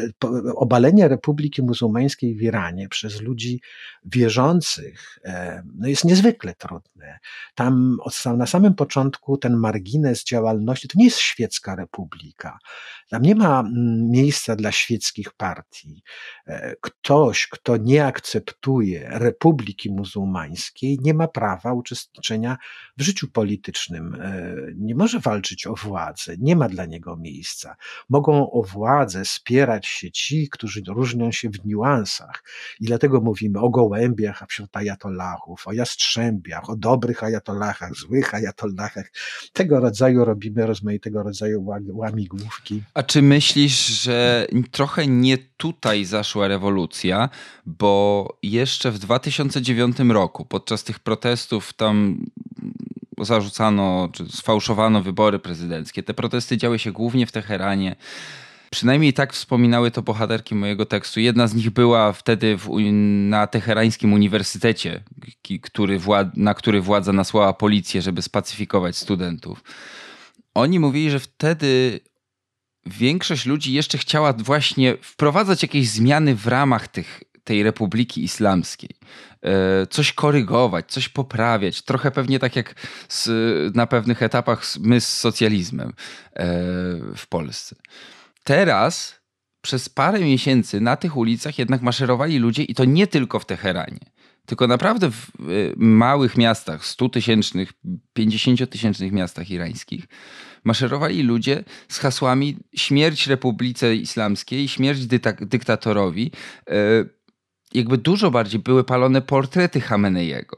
[0.55, 3.61] obalenie Republiki Muzułmańskiej w Iranie przez ludzi
[4.05, 7.19] wierzących e, no jest niezwykle trudne.
[7.55, 7.97] Tam
[8.37, 12.57] na samym początku ten margines działalności, to nie jest świecka republika,
[13.09, 16.03] tam nie ma mm, miejsca dla świeckiej świeckich partii.
[16.47, 22.57] E, ktoś, kto nie akceptuje Republiki Muzułmańskiej, nie ma prawa uczestniczenia
[22.97, 27.75] w życiu politycznym, e, nie może walczyć o władzę, nie ma dla niego miejsca.
[28.09, 32.43] Mogą o władzę spierać się ci, którzy różnią się w niuansach.
[32.79, 39.11] I dlatego mówimy o gołębiach wśród ajatollahów, o jastrzębiach, o dobrych ajatollahach, złych ajatollahach.
[39.53, 42.83] Tego rodzaju robimy rozmaitego rodzaju łamigłówki.
[42.93, 44.47] A czy myślisz, że
[44.81, 47.29] trochę nie tutaj zaszła rewolucja,
[47.65, 52.25] bo jeszcze w 2009 roku, podczas tych protestów, tam
[53.19, 56.03] zarzucano czy sfałszowano wybory prezydenckie.
[56.03, 57.95] Te protesty działy się głównie w Teheranie.
[58.69, 61.19] Przynajmniej tak wspominały to bohaterki mojego tekstu.
[61.19, 62.69] Jedna z nich była wtedy w,
[63.29, 65.03] na Teherańskim Uniwersytecie,
[65.61, 65.99] który
[66.35, 69.63] na który władza nasłała policję, żeby spacyfikować studentów.
[70.53, 71.99] Oni mówili, że wtedy
[72.85, 78.89] większość ludzi jeszcze chciała właśnie wprowadzać jakieś zmiany w ramach tych, tej Republiki Islamskiej.
[79.43, 81.81] E, coś korygować, coś poprawiać.
[81.81, 82.75] Trochę pewnie tak jak
[83.09, 83.29] z,
[83.75, 85.93] na pewnych etapach my z socjalizmem e,
[87.15, 87.75] w Polsce.
[88.43, 89.21] Teraz
[89.61, 94.10] przez parę miesięcy na tych ulicach jednak maszerowali ludzie i to nie tylko w Teheranie
[94.51, 95.31] tylko naprawdę w
[95.77, 97.73] małych miastach, 100 tysięcznych,
[98.13, 100.07] 50 tysięcznych miastach irańskich,
[100.63, 105.07] maszerowali ludzie z hasłami śmierć Republice Islamskiej, śmierć
[105.41, 106.31] dyktatorowi.
[106.69, 106.73] E,
[107.73, 110.57] jakby dużo bardziej były palone portrety Hameneiego.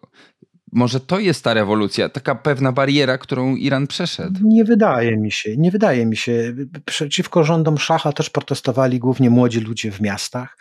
[0.71, 4.39] Może to jest ta rewolucja, taka pewna bariera, którą Iran przeszedł?
[4.43, 6.56] Nie wydaje mi się, nie wydaje mi się.
[6.86, 10.58] Przeciwko rządom szacha też protestowali głównie młodzi ludzie w miastach.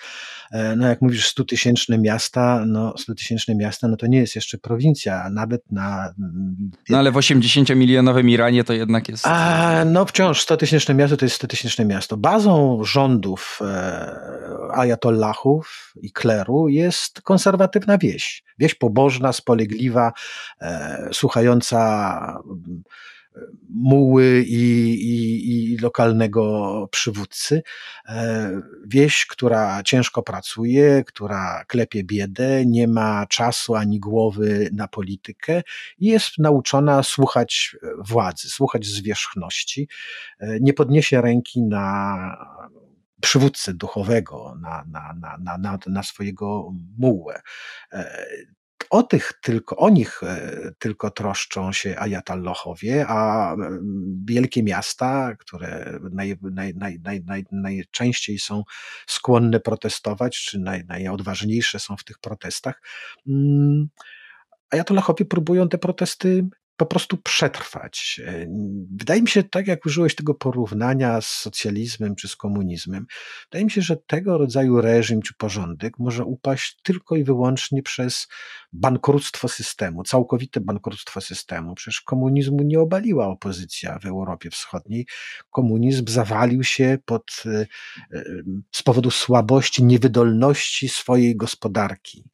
[0.53, 4.35] E, no jak mówisz 100 tysięczne miasta, no 100 tysięczne miasta, no to nie jest
[4.35, 6.15] jeszcze prowincja, nawet na...
[6.89, 9.27] No ale w 80-milionowym Iranie to jednak jest...
[9.27, 12.17] A, no wciąż 100 tysięczne miasto to jest 100 tysięczne miasto.
[12.17, 14.19] Bazą rządów e,
[14.75, 18.45] ajatollahów i kleru jest konserwatywna wieś.
[18.59, 20.13] Wieś pobożna, spolegliwa,
[20.61, 22.43] e, słuchająca
[23.69, 27.63] muły i, i, i, lokalnego przywódcy.
[28.09, 28.51] E,
[28.87, 35.63] wieś, która ciężko pracuje, która klepie biedę, nie ma czasu ani głowy na politykę
[35.99, 39.89] i jest nauczona słuchać władzy, słuchać zwierzchności.
[40.41, 42.17] E, nie podniesie ręki na
[43.21, 47.41] przywódcę duchowego, na, na, na, na, na swojego mułę.
[48.93, 53.55] O tych tylko, o nich e, tylko troszczą się ajatallochowie, a
[54.25, 58.63] wielkie miasta, które naj, naj, naj, naj, najczęściej są
[59.07, 62.83] skłonne protestować, czy naj, najodważniejsze są w tych protestach,
[63.29, 63.89] mm,
[64.73, 66.47] Ajatollahowie próbują te protesty
[66.83, 68.21] po prostu przetrwać.
[68.27, 68.47] E,
[68.97, 73.07] wydaje mi się, tak jak użyłeś tego porównania z socjalizmem czy z komunizmem,
[73.51, 78.29] wydaje mi się, że tego rodzaju reżim czy porządek może upaść tylko i wyłącznie przez
[78.73, 81.75] bankructwo systemu, całkowite bankructwo systemu.
[81.75, 85.07] Przecież komunizmu nie obaliła opozycja w Europie Wschodniej.
[85.51, 87.67] Komunizm zawalił się pod, e,
[88.13, 88.25] e,
[88.73, 92.25] z powodu słabości, niewydolności swojej gospodarki.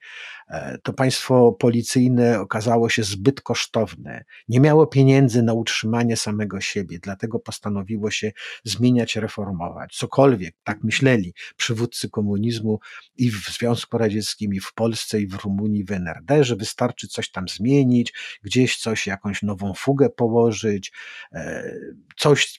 [0.82, 7.38] To państwo policyjne okazało się zbyt kosztowne, nie miało pieniędzy na utrzymanie samego siebie, dlatego
[7.38, 8.32] postanowiło się
[8.64, 9.96] zmieniać, reformować.
[9.96, 12.78] Cokolwiek, tak myśleli przywódcy komunizmu
[13.16, 17.30] i w Związku Radzieckim, i w Polsce, i w Rumunii, w NRD, że wystarczy coś
[17.30, 20.92] tam zmienić, gdzieś coś, jakąś nową fugę położyć,
[21.32, 21.72] e,
[22.16, 22.58] coś,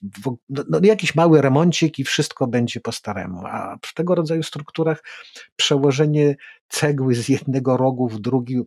[0.49, 3.45] no, no, jakiś mały remoncik i wszystko będzie po staremu.
[3.45, 5.03] A w tego rodzaju strukturach
[5.55, 6.35] przełożenie
[6.69, 8.61] cegły z jednego rogu w drugi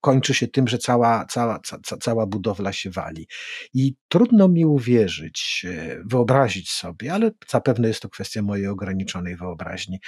[0.00, 3.28] kończy się tym, że cała, cała, ca, cała budowla się wali.
[3.74, 10.00] I trudno mi uwierzyć, e, wyobrazić sobie, ale zapewne jest to kwestia mojej ograniczonej wyobraźni,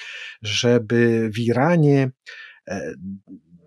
[0.43, 2.11] żeby w Iranie
[2.69, 2.93] e,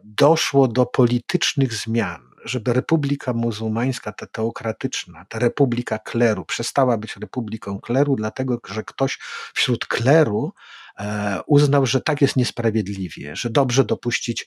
[0.03, 7.79] doszło do politycznych zmian, żeby Republika Muzułmańska, ta teokratyczna, ta Republika Kleru przestała być Republiką
[7.79, 9.19] Kleru, dlatego że ktoś
[9.53, 10.53] wśród kleru
[11.47, 14.45] uznał, że tak jest niesprawiedliwie, że dobrze dopuścić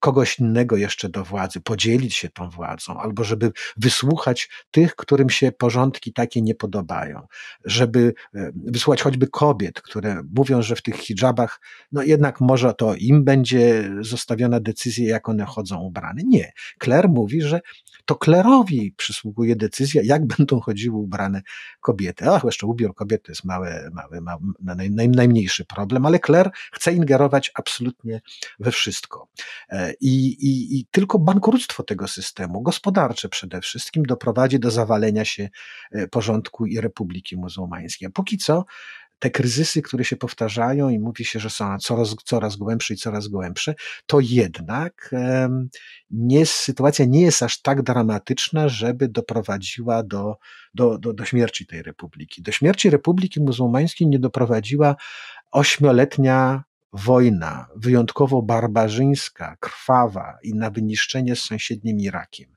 [0.00, 5.52] kogoś innego jeszcze do władzy, podzielić się tą władzą, albo żeby wysłuchać tych, którym się
[5.52, 7.26] porządki takie nie podobają,
[7.64, 11.60] żeby e, wysłuchać choćby kobiet, które mówią, że w tych hijabach,
[11.92, 16.22] no jednak może to im będzie zostawiona decyzja, jak one chodzą ubrane.
[16.26, 16.52] Nie.
[16.78, 17.60] Kler mówi, że
[18.04, 21.42] to klerowi przysługuje decyzja, jak będą chodziły ubrane
[21.80, 22.30] kobiety.
[22.30, 26.50] Ach, jeszcze ubiór kobiet to jest mały, mały, mały naj, naj, najmniejszy problem, ale Kler
[26.72, 28.20] chce ingerować absolutnie
[28.58, 29.28] we wszystko.
[29.68, 35.48] E, I, i, I tylko bankructwo tego systemu, gospodarcze przede wszystkim, doprowadzi do zawalenia się
[35.92, 38.08] e, porządku i Republiki Muzułmańskiej.
[38.08, 38.64] A póki co
[39.18, 43.28] te kryzysy, które się powtarzają i mówi się, że są coraz, coraz głębsze i coraz
[43.28, 43.74] głębsze,
[44.06, 45.14] to jednak
[46.10, 50.36] nie, sytuacja nie jest aż tak dramatyczna, żeby doprowadziła do,
[50.74, 52.42] do, do, do śmierci tej republiki.
[52.42, 54.96] Do śmierci Republiki Muzułmańskiej nie doprowadziła
[55.52, 62.56] ośmioletnia wojna, wyjątkowo barbarzyńska, krwawa i na wyniszczenie z sąsiednim Irakiem.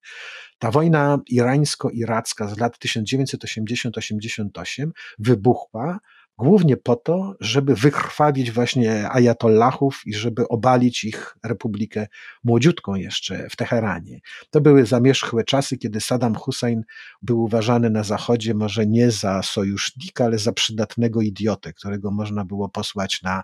[0.59, 5.99] Ta wojna irańsko-iracka z lat 1980-88 wybuchła
[6.41, 12.07] głównie po to, żeby wykrwawić właśnie ajatollahów i żeby obalić ich republikę
[12.43, 14.19] młodziutką jeszcze w Teheranie.
[14.49, 16.83] To były zamierzchłe czasy, kiedy Saddam Hussein
[17.21, 22.69] był uważany na Zachodzie może nie za sojusznika, ale za przydatnego idiotę, którego można było
[22.69, 23.43] posłać na,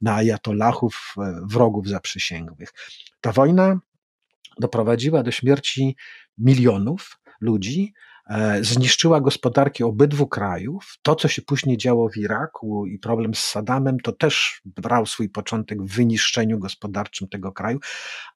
[0.00, 2.72] na ajatollahów, e, wrogów zaprzysięgłych.
[3.20, 3.80] Ta wojna
[4.60, 5.96] doprowadziła do śmierci
[6.38, 7.94] milionów ludzi,
[8.60, 10.94] zniszczyła gospodarki obydwu krajów.
[11.02, 15.28] To, co się później działo w Iraku i problem z Saddamem, to też brał swój
[15.28, 17.78] początek w wyniszczeniu gospodarczym tego kraju,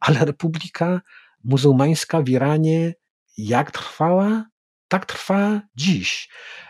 [0.00, 1.00] ale Republika
[1.44, 2.94] Muzułmańska w Iranie
[3.36, 4.44] jak trwała?
[4.90, 6.28] Tak trwa dziś.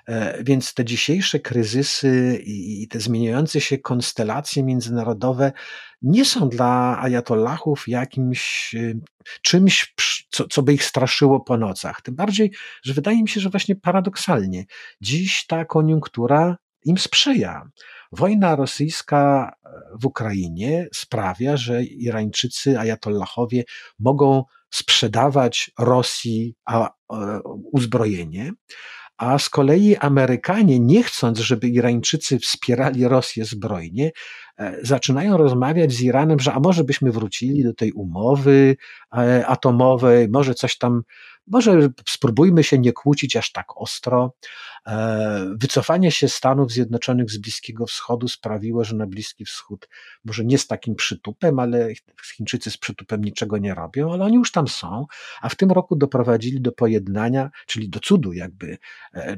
[0.08, 5.52] E, więc te dzisiejsze kryzysy i te zmieniające się konstelacje międzynarodowe
[6.02, 9.00] nie są dla ajatollahów jakimś y,
[9.42, 9.94] czymś,
[10.30, 12.02] co, co by ich straszyło po nocach.
[12.02, 12.52] Tym bardziej,
[12.82, 14.64] że wydaje mi się, że właśnie paradoksalnie
[15.00, 17.62] dziś ta koniunktura im sprzyja.
[18.12, 23.64] Wojna rosyjska e, w Ukrainie sprawia, że Irańczycy, ajatollahowie
[23.98, 26.54] mogą sprzedawać Rosji
[27.72, 28.52] uzbrojenie,
[29.20, 34.12] a z kolei Amerykanie, nie chcąc, żeby Irańczycy wspierali Rosję zbrojnie,
[34.58, 38.76] e, zaczynają rozmawiać z Iranem, że a może byśmy wrócili do tej umowy
[39.16, 41.02] e, atomowej, może coś tam
[41.46, 44.34] może spróbujmy się nie kłócić aż tak ostro.
[44.86, 49.88] E, wycofanie się Stanów Zjednoczonych z Bliskiego Wschodu sprawiło, że na Bliski Wschód,
[50.24, 51.88] może nie z takim przytupem, ale
[52.36, 55.06] Chińczycy z przytupem niczego nie robią, ale oni już tam są,
[55.42, 58.78] a w tym roku doprowadzili do pojednania, czyli do cudu, jakby
[59.14, 59.36] e,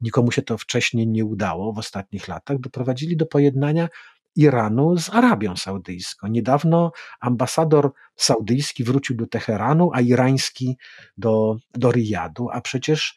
[0.00, 3.88] nikomu się to wcześniej nie udało w ostatnich latach, doprowadzili do pojednania
[4.36, 6.26] Iranu z Arabią Saudyjską.
[6.26, 10.76] Niedawno ambasador saudyjski wrócił do Teheranu, a irański
[11.16, 13.16] do, do Riyadu, a przecież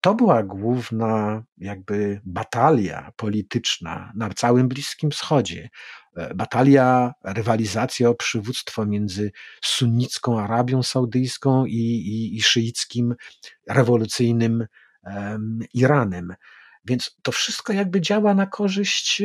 [0.00, 5.68] to była główna jakby batalia polityczna na całym Bliskim Wschodzie.
[6.16, 9.32] E, batalia, rywalizacja o przywództwo między
[9.64, 13.14] sunnicką Arabią Saudyjską i, i, i szyickim
[13.68, 14.66] rewolucyjnym
[15.04, 16.34] um, Iranem.
[16.84, 19.22] Więc to wszystko jakby działa na korzyść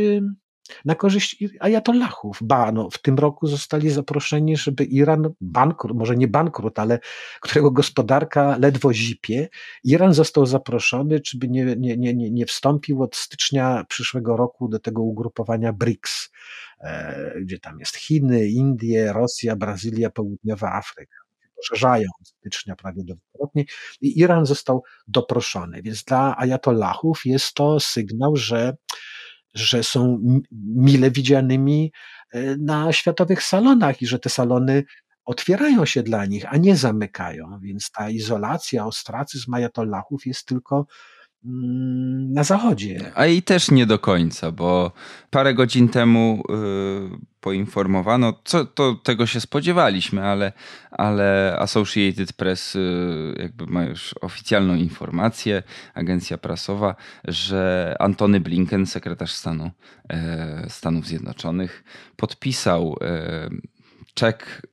[0.85, 2.39] na korzyść ajatollahów.
[2.41, 6.99] Ba, no, w tym roku zostali zaproszeni, żeby Iran bankrut, może nie bankrut, ale
[7.41, 9.49] którego gospodarka ledwo zipie,
[9.83, 14.79] Iran został zaproszony, czy by nie, nie, nie, nie wstąpił od stycznia przyszłego roku do
[14.79, 16.31] tego ugrupowania BRICS,
[16.79, 21.23] e, gdzie tam jest Chiny, Indie, Rosja, Brazylia, Południowa Afryka
[21.55, 23.65] poszerzają stycznia prawie dwukrotnie
[24.01, 25.81] i Iran został doproszony.
[25.81, 28.75] Więc dla ajatollahów jest to sygnał, że
[29.53, 30.19] że są
[30.75, 31.91] mile widzianymi
[32.31, 34.83] e, na światowych salonach i że te salony
[35.25, 37.59] otwierają się dla nich, a nie zamykają.
[37.61, 40.85] Więc ta izolacja, ostracyzm ajatollahów jest tylko
[41.43, 43.11] na zachodzie.
[43.15, 44.91] A i też nie do końca, bo
[45.29, 50.53] parę godzin temu yy, poinformowano, co to tego się spodziewaliśmy, ale,
[50.91, 56.95] ale Associated Press yy, jakby ma już oficjalną informację, agencja prasowa,
[57.27, 59.71] że Antony Blinken, sekretarz stanu
[60.09, 60.17] yy,
[60.69, 61.83] Stanów Zjednoczonych,
[62.15, 62.97] podpisał
[64.13, 64.61] czek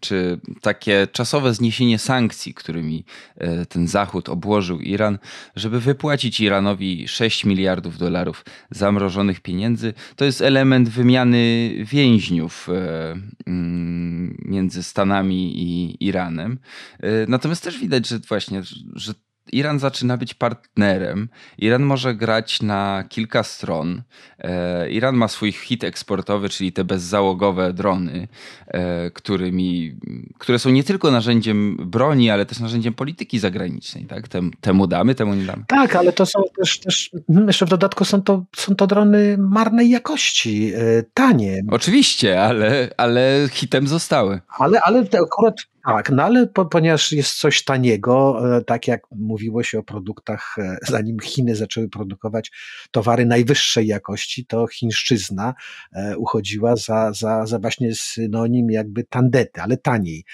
[0.00, 3.04] czy takie czasowe zniesienie sankcji, którymi
[3.36, 5.18] e, ten Zachód obłożył Iran,
[5.56, 14.38] żeby wypłacić Iranowi 6 miliardów dolarów zamrożonych pieniędzy, to jest element wymiany więźniów e, mm,
[14.44, 16.58] między Stanami i Iranem.
[17.00, 18.62] E, natomiast też widać, że właśnie,
[18.94, 19.14] że
[19.52, 21.28] Iran zaczyna być partnerem.
[21.58, 24.02] Iran może grać na kilka stron.
[24.38, 28.28] E, Iran ma swój hit eksportowy, czyli te bezzałogowe drony,
[28.66, 29.96] e, którymi,
[30.38, 34.06] które są nie tylko narzędziem broni, ale też narzędziem polityki zagranicznej.
[34.06, 34.28] Tak?
[34.28, 35.64] Tem, temu damy, temu nie damy.
[35.68, 37.10] Tak, ale to są też, też
[37.46, 41.62] jeszcze w dodatku są to, są to drony marnej jakości, e, tanie.
[41.70, 44.40] Oczywiście, ale, ale hitem zostały.
[44.58, 45.54] Ale, ale akurat
[45.88, 50.56] tak, no ale po, ponieważ jest coś taniego, e, tak jak mówiło się o produktach,
[50.58, 52.50] e, zanim Chiny zaczęły produkować
[52.90, 55.54] towary najwyższej jakości, to chińszczyzna
[55.92, 60.24] e, uchodziła za, za, za właśnie synonim jakby tandety, ale taniej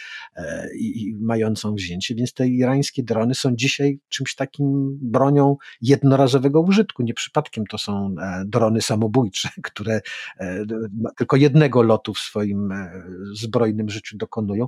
[0.78, 2.14] i, i mającą wzięcie.
[2.14, 7.02] Więc te irańskie drony są dzisiaj czymś takim bronią jednorazowego użytku.
[7.02, 10.00] Nie przypadkiem to są drony samobójcze, które
[11.16, 12.74] tylko jednego lotu w swoim
[13.32, 14.66] zbrojnym życiu dokonują,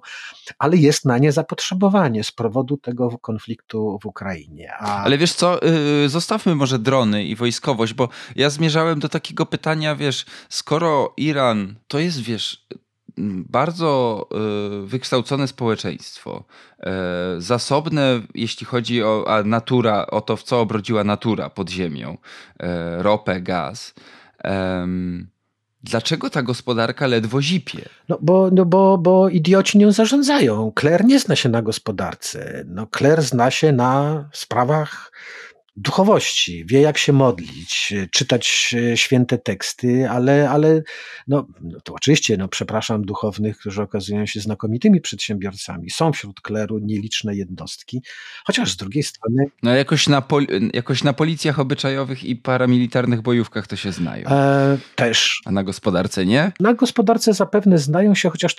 [0.58, 4.72] ale jest na nie zapotrzebowanie z powodu tego konfliktu w Ukrainie.
[4.78, 5.02] A...
[5.02, 5.60] Ale wiesz co,
[6.02, 11.74] yy, zostawmy może drony i wojskowość, bo ja zmierzałem do takiego pytania, wiesz, skoro Iran
[11.88, 12.66] to jest, wiesz,
[13.48, 14.28] bardzo
[14.82, 16.44] y, wykształcone społeczeństwo,
[17.36, 22.18] y, zasobne, jeśli chodzi o natura, o to, w co obrodziła natura pod ziemią,
[22.62, 22.66] y,
[23.02, 23.94] ropę, gaz.
[25.90, 27.88] Dlaczego ta gospodarka ledwo zipie?
[28.08, 30.72] No bo, no bo, bo idioci nią zarządzają.
[30.74, 32.64] Kler nie zna się na gospodarce.
[32.66, 35.12] No, Kler zna się na sprawach
[35.76, 40.82] duchowości, wie jak się modlić, czytać e, święte teksty, ale, ale
[41.26, 45.90] no, no, to oczywiście, no, przepraszam duchownych, którzy okazują się znakomitymi przedsiębiorcami.
[45.90, 48.02] Są wśród kleru nieliczne jednostki,
[48.44, 49.44] chociaż z drugiej strony...
[49.62, 54.28] No jakoś na, pol jakoś na policjach obyczajowych i paramilitarnych bojówkach to się znają.
[54.28, 55.40] E, też.
[55.44, 56.52] A na gospodarce nie?
[56.60, 58.54] Na gospodarce zapewne znają się, chociaż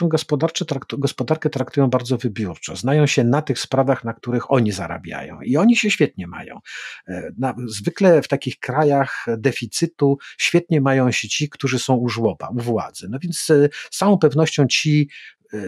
[0.68, 2.76] traktu gospodarkę traktują bardzo wybiórczo.
[2.76, 6.60] Znają się na tych sprawach, na których oni zarabiają i oni się świetnie mają.
[7.08, 12.50] E, na, zwykle w takich krajach deficytu świetnie mają się ci, którzy są u żłoba,
[12.50, 13.08] u władzy.
[13.10, 15.10] No więc e, z całą pewnością ci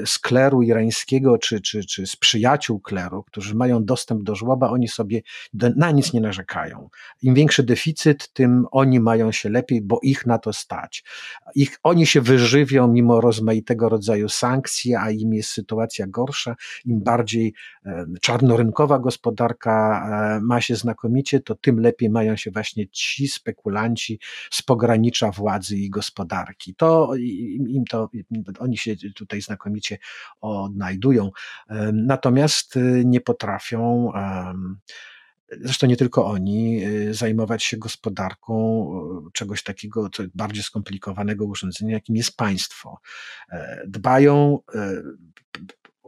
[0.06, 4.88] z kleru irańskiego, czy, czy, czy z przyjaciół kleru, którzy mają dostęp do żłoba, oni
[4.88, 5.22] sobie
[5.54, 6.90] na nic nie narzekają.
[7.22, 11.04] Im większy deficyt, tym oni mają się lepiej, bo ich na to stać.
[11.56, 16.56] Ich, oni się wyżywią mimo rozmaitego rodzaju sankcji, a im jest sytuacja gorsza,
[16.86, 17.54] im bardziej
[17.86, 20.04] e, czarnorynkowa gospodarka
[20.38, 24.20] e, ma się znakomicie, to tym lepiej mają się właśnie ci spekulanci
[24.52, 26.76] z pogranicza władzy i gospodarki.
[26.76, 27.12] To
[27.68, 28.10] im to,
[28.60, 29.97] oni się tutaj znakomicie znakomicie
[30.41, 31.32] odnajdują.
[31.93, 34.11] Natomiast y, nie potrafią
[35.61, 38.86] zresztą nie tylko oni, y, zajmować się gospodarką
[39.28, 42.99] y, czegoś takiego co bardziej skomplikowanego urządzenia, jakim jest państwo.
[43.51, 44.59] E, dbają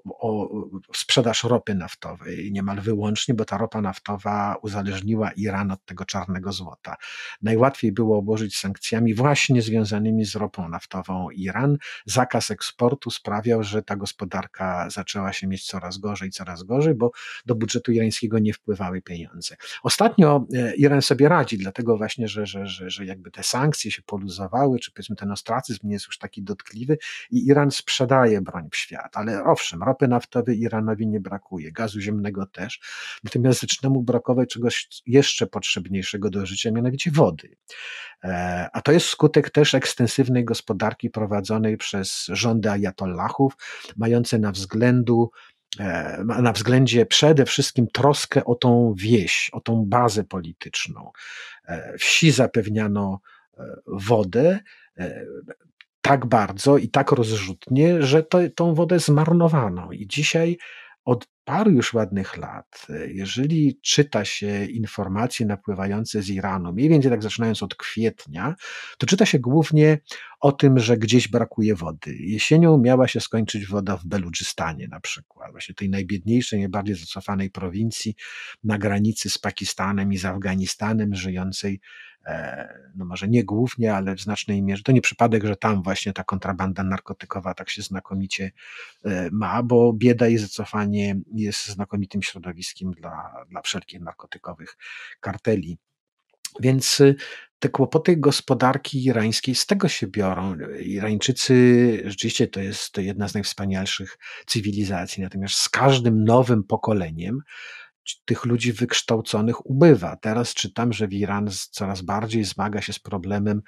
[0.05, 0.49] o
[0.95, 6.95] sprzedaż ropy naftowej niemal wyłącznie, bo ta ropa naftowa uzależniła Iran od tego czarnego złota.
[7.41, 11.77] Najłatwiej było obłożyć sankcjami właśnie związanymi z ropą naftową Iran.
[12.05, 17.11] Zakaz eksportu sprawiał, że ta gospodarka zaczęła się mieć coraz gorzej, coraz gorzej, bo
[17.45, 19.55] do budżetu irańskiego nie wpływały pieniądze.
[19.83, 24.01] Ostatnio e, Iran sobie radzi, dlatego właśnie, że, że, że, że jakby te sankcje się
[24.01, 26.97] poluzowały, czy powiedzmy ten ostracyzm nie jest już taki dotkliwy
[27.31, 32.45] i Iran sprzedaje broń w świat, ale owszem, ropy naftowej Iranowi nie brakuje, gazu ziemnego
[32.45, 32.79] też,
[33.23, 37.55] natomiast zaczyna mu brakować czegoś jeszcze potrzebniejszego do życia, mianowicie wody.
[38.23, 43.53] E, a to jest skutek też ekstensywnej gospodarki prowadzonej przez rządy ajatollahów,
[43.97, 45.31] mające na względu
[45.79, 51.11] e, na względzie przede wszystkim troskę o tą wieś, o tą bazę polityczną.
[51.67, 53.19] E, wsi zapewniano
[53.87, 54.59] wodę,
[56.01, 59.91] tak bardzo i tak rozrzutnie, że to, tą wodę zmarnowano.
[59.91, 60.57] I dzisiaj
[61.05, 67.23] od paru już ładnych lat, jeżeli czyta się informacje napływające z Iranu, mniej więcej tak
[67.23, 68.55] zaczynając od kwietnia,
[68.97, 69.99] to czyta się głównie
[70.39, 72.15] o tym, że gdzieś brakuje wody.
[72.19, 78.15] Jesienią miała się skończyć woda w Beludżystanie na przykład, właśnie tej najbiedniejszej, najbardziej zacofanej prowincji
[78.63, 81.79] na granicy z Pakistanem i z Afganistanem, żyjącej E,
[82.95, 84.83] no może nie głównie, ale w znacznej mierze.
[84.83, 88.51] To nie przypadek, że tam właśnie ta kontrabanda narkotykowa tak się znakomicie
[89.05, 94.77] e, ma, bo bieda i zacofanie jest znakomitym środowiskiem dla, dla wszelkich narkotykowych
[95.19, 95.77] karteli.
[96.59, 97.15] Więc y,
[97.59, 100.57] te kłopoty gospodarki irańskiej z tego się biorą.
[100.79, 101.55] Irańczycy
[102.05, 107.41] rzeczywiście to jest jedna z najwspanialszych cywilizacji, natomiast z każdym nowym pokoleniem
[108.25, 110.15] tych ludzi wykształconych ubywa.
[110.15, 113.61] Teraz czytam, że w Iran coraz bardziej zmaga się z problemem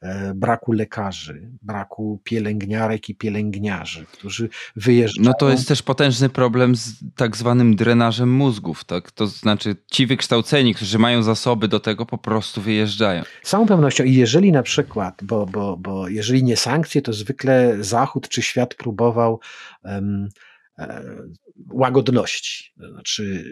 [0.00, 5.28] e, braku lekarzy, braku pielęgniarek i pielęgniarzy, którzy wyjeżdżają.
[5.28, 9.10] No to jest też potężny problem z tak zwanym drenażem mózgów, tak?
[9.10, 13.22] To znaczy ci wykształceni, którzy mają zasoby do tego, po prostu wyjeżdżają.
[13.42, 14.04] Z całą pewnością.
[14.04, 18.74] I jeżeli na przykład, bo, bo, bo jeżeli nie sankcje, to zwykle Zachód czy świat
[18.74, 19.40] próbował
[19.84, 20.28] um,
[21.72, 22.72] łagodności.
[22.92, 23.44] Znaczy,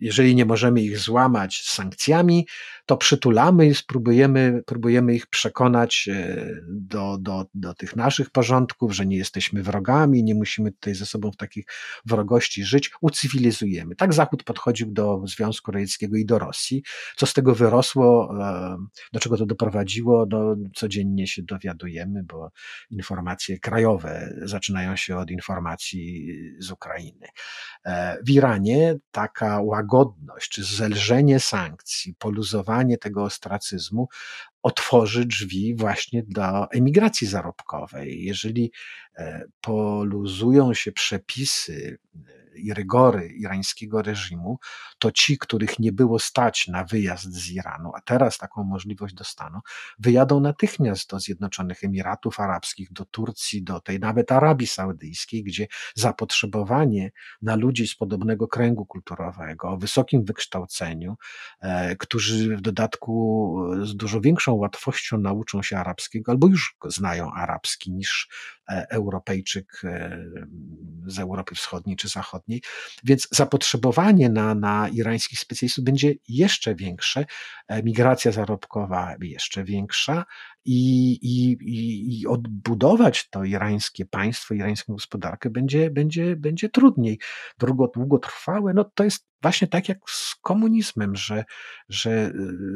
[0.00, 2.46] jeżeli nie możemy ich złamać sankcjami,
[2.86, 9.06] to przytulamy i spróbujemy, próbujemy ich przekonać e, do, do, do tych naszych porządków, że
[9.06, 11.64] nie jesteśmy wrogami, nie musimy tutaj ze sobą w takich
[12.06, 13.96] wrogości żyć, ucywilizujemy.
[13.96, 16.82] Tak Zachód podchodził do Związku Radzieckiego i do Rosji.
[17.16, 18.76] Co z tego wyrosło, e,
[19.12, 22.50] do czego to doprowadziło, no, codziennie się dowiadujemy, bo
[22.90, 26.28] informacje krajowe zaczynają się od informacji
[26.64, 27.28] z Ukrainy.
[27.84, 34.08] E, w Iranie taka łagodność, czy zelżenie sankcji, poluzowanie tego ostracyzmu
[34.62, 38.24] otworzy drzwi właśnie do emigracji zarobkowej.
[38.24, 38.72] Jeżeli
[39.16, 41.98] e, poluzują się przepisy
[42.56, 44.58] i rygory irańskiego reżimu,
[44.98, 49.60] to ci, których nie było stać na wyjazd z Iranu, a teraz taką możliwość dostaną,
[49.98, 57.10] wyjadą natychmiast do Zjednoczonych Emiratów Arabskich, do Turcji, do tej nawet Arabii Saudyjskiej, gdzie zapotrzebowanie
[57.42, 61.16] na ludzi z podobnego kręgu kulturowego, o wysokim wykształceniu,
[61.60, 63.14] e, którzy w dodatku
[63.82, 68.28] z dużo większą łatwością nauczą się arabskiego albo już znają arabski niż
[68.68, 70.24] E, Europejczyk e,
[71.06, 72.43] z Europy Wschodniej czy Zachodniej.
[73.04, 77.24] Więc zapotrzebowanie na, na irańskich specjalistów będzie jeszcze większe,
[77.84, 80.24] migracja zarobkowa jeszcze większa
[80.64, 81.56] i, i,
[82.20, 87.18] i, odbudować to irańskie państwo, irańską gospodarkę będzie, będzie, będzie trudniej.
[87.58, 91.44] Długo, długotrwałe, no to jest właśnie tak jak z komunizmem, że,
[91.88, 92.32] że e,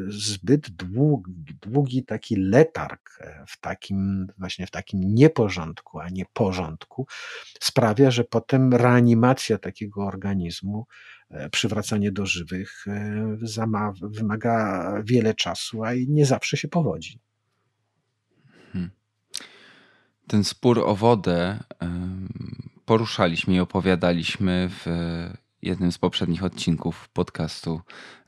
[0.09, 3.18] zbyt długi, długi taki letarg
[3.49, 7.07] w takim, właśnie w takim nieporządku, porządku, a nie porządku,
[7.61, 10.86] sprawia, że potem reanimacja takiego organizmu,
[11.30, 13.36] e, przywracanie do żywych e,
[14.03, 17.20] wymaga wiele czasu, a i nie zawsze się powodzi.
[18.72, 18.90] Hmm.
[20.26, 21.58] Ten spór o wodę
[22.84, 24.86] poruszaliśmy i opowiadaliśmy w
[25.62, 27.80] jednym z poprzednich odcinków podcastu,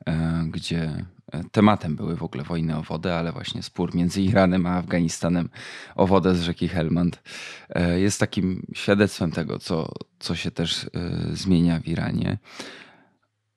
[0.05, 1.05] e, gdzie
[1.51, 5.49] tematem były w ogóle wojny o wodę, ale właśnie spór między Iranem a Afganistanem
[5.95, 7.23] o wodę z rzeki Helmand
[7.69, 10.89] e, jest takim świadectwem tego, co, co się też e,
[11.33, 12.37] zmienia w Iranie.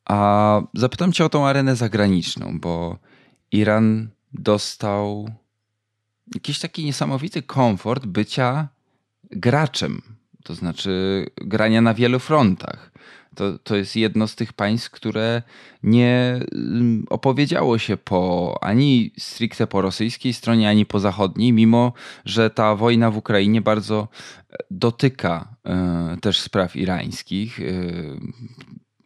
[0.05, 2.99] A zapytam cię o tą arenę zagraniczną, bo
[3.53, 5.29] Iran dostał
[6.35, 8.69] jakiś taki niesamowity komfort bycia
[9.31, 10.03] graczem,
[10.45, 12.91] to znaczy grania na wielu frontach.
[13.35, 15.43] To, to jest jedno z tych państw, które
[15.83, 21.93] nie mm, opowiedziało się po ani stricte po rosyjskiej stronie, ani po zachodniej, mimo
[22.25, 24.09] że ta wojna w Ukrainie bardzo
[24.51, 25.57] e, dotyka
[26.17, 27.61] y, też spraw irańskich.
[27.61, 28.21] Y,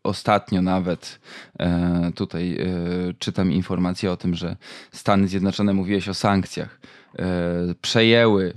[0.02, 1.20] ostatnio nawet
[2.14, 2.58] tutaj
[3.18, 4.56] czytam informację o tym, że
[4.92, 6.80] Stany Zjednoczone, mówiłeś o sankcjach,
[7.80, 8.54] przejęły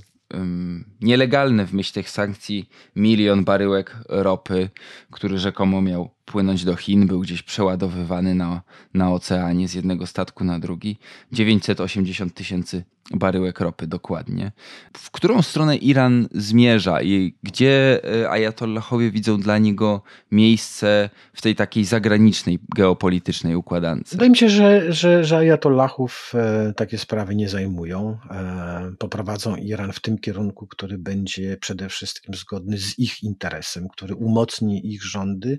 [1.01, 4.69] nielegalny w myśl tych sankcji milion baryłek ropy,
[5.11, 8.61] który rzekomo miał płynąć do Chin, był gdzieś przeładowywany na,
[8.93, 10.97] na oceanie z jednego statku na drugi.
[11.31, 12.83] 980 tysięcy
[13.13, 14.51] baryłek ropy dokładnie.
[14.97, 21.55] W którą stronę Iran zmierza i gdzie e, ajatollahowie widzą dla niego miejsce w tej
[21.55, 24.11] takiej zagranicznej, geopolitycznej układance?
[24.11, 28.17] Wydaje mi się, że, że, że ajatollahów e, takie sprawy nie zajmują.
[28.31, 34.15] E, poprowadzą Iran w tym kierunku, który będzie przede wszystkim zgodny z ich interesem, który
[34.15, 35.57] umocni ich rządy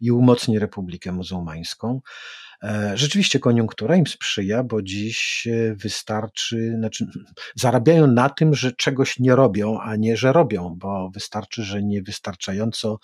[0.00, 2.00] i umocni Republikę Muzułmańską.
[2.62, 7.06] E, rzeczywiście koniunktura im sprzyja, bo dziś e, wystarczy, znaczy
[7.54, 12.98] zarabiają na tym, że czegoś nie robią, a nie, że robią, bo wystarczy, że niewystarczająco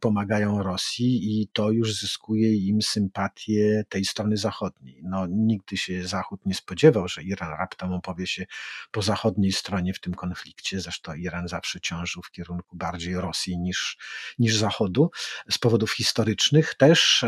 [0.00, 5.00] pomagają Rosji i to już zyskuje im sympatię tej strony zachodniej.
[5.04, 8.44] No, nigdy się Zachód nie spodziewał, że Iran raptem opowie się
[8.90, 10.80] po zachodniej stronie w tym konflikcie.
[10.80, 13.98] Zresztą Iran zawsze ciążył w kierunku bardziej Rosji niż,
[14.38, 15.10] niż Zachodu
[15.50, 17.24] z powodów historycznych też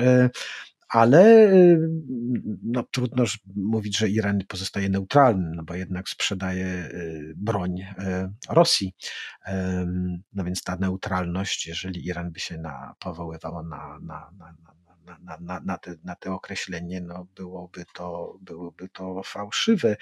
[0.89, 1.79] ale y,
[2.63, 3.25] no, trudno
[3.57, 7.85] mówić, że Iran pozostaje neutralny, no bo jednak sprzedaje y, broń y,
[8.49, 8.95] Rosji.
[10.33, 14.86] No więc ta neutralność, jeżeli Iran by się na, powoływał na, na, na, na,
[15.41, 19.97] na, na, te, na te określenie, no byłoby, to, byłoby to fałszywe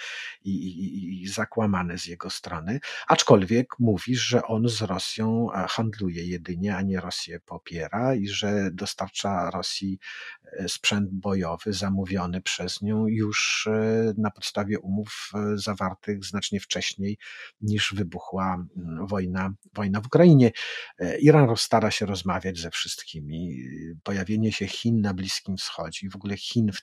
[0.45, 2.81] i, i, i zakłamane z jego strony.
[3.09, 8.71] Aczkolwiek mówisz, że on z Rosją e, handluje jedynie, a nie Rosję popiera i że
[8.73, 9.99] dostarcza Rosji
[10.43, 17.19] e, sprzęt bojowy zamówiony przez nią już e, na podstawie umów zawartych znacznie wcześniej
[17.61, 20.51] niż wybuchła mm, wojna, wojna w Ukrainie.
[21.21, 23.57] Iran stara się rozmawiać ze wszystkimi.
[24.03, 26.81] Pojawienie się Chin na Bliskim Wschodzie i w ogóle Chin w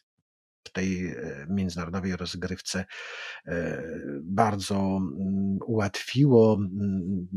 [0.63, 2.85] w tej e, międzynarodowej rozgrywce
[3.47, 3.83] e,
[4.23, 7.27] bardzo mm, ułatwiło mm,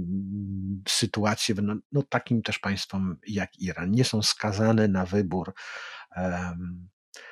[0.89, 3.91] sytuację no, no, takim też państwom jak Iran.
[3.91, 5.55] Nie są skazane na wybór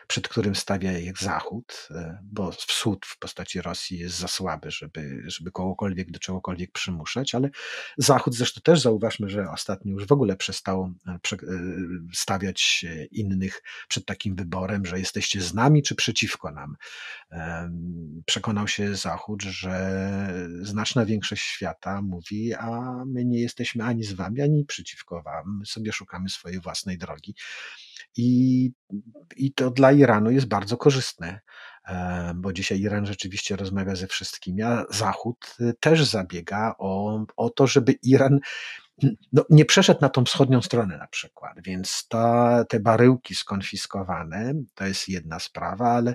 [0.06, 5.22] przed którym stawia ich Zachód, e, bo wschód w postaci Rosji jest za słaby, żeby,
[5.26, 7.50] żeby kogokolwiek do czegokolwiek przymuszać, ale
[7.98, 11.38] Zachód zresztą też zauważmy, że ostatnio już w ogóle przestał e, e,
[12.14, 16.76] stawiać innych przed takim wyborem, że jesteście z nami czy przeciwko nam.
[18.26, 19.72] Przekonał się Zachód, że
[20.62, 25.66] znaczna większość świata mówi, a my nie jesteśmy ani z wami, ani przeciwko wam, my
[25.66, 27.34] sobie szukamy swojej własnej drogi.
[28.16, 28.70] I,
[29.36, 31.40] I to dla Iranu jest bardzo korzystne,
[31.88, 37.50] e, bo dzisiaj Iran rzeczywiście rozmawia ze wszystkimi, a Zachód y, też zabiega o, o
[37.50, 38.38] to, żeby Iran
[39.32, 44.86] no, nie przeszedł na tą wschodnią stronę na przykład, więc ta, te baryłki skonfiskowane to
[44.86, 46.14] jest jedna sprawa, ale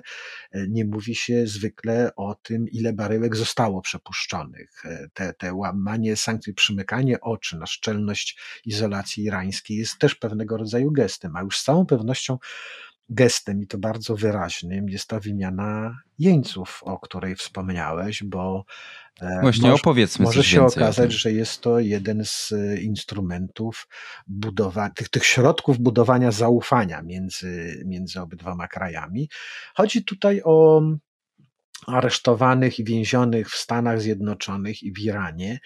[0.52, 4.84] e, nie mówi się zwykle o tym, ile baryłek zostało przepuszczonych.
[4.84, 10.92] E, te, te łamanie sankcji, przymykanie oczy na szczelność izolacji irańskiej jest też pewnego rodzaju
[10.92, 12.38] gestem, a już z całą pewnością
[13.08, 18.64] gestem i to bardzo wyraźnym jest ta wymiana jeńców, o której wspomniałeś, bo
[19.20, 23.88] e, Właśnie może, opowiedzmy może się okazać, że jest to jeden z e, instrumentów
[24.26, 29.28] budowania, tych, tych środków budowania zaufania między, między obydwoma krajami.
[29.74, 30.82] Chodzi tutaj o
[31.86, 35.58] aresztowanych i więzionych w Stanach Zjednoczonych i w Iranie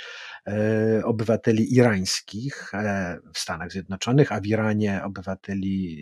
[0.47, 5.99] e, obywateli irańskich e, w Stanach Zjednoczonych, a w Iranie obywateli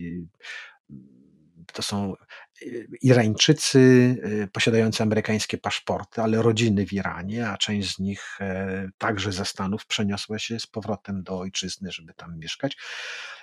[1.73, 2.15] to są
[2.63, 3.79] y, Irańczycy
[4.25, 9.45] y, posiadający amerykańskie paszporty, ale rodziny w Iranie, a część z nich e, także ze
[9.45, 12.77] Stanów przeniosła się z powrotem do ojczyzny, żeby tam mieszkać.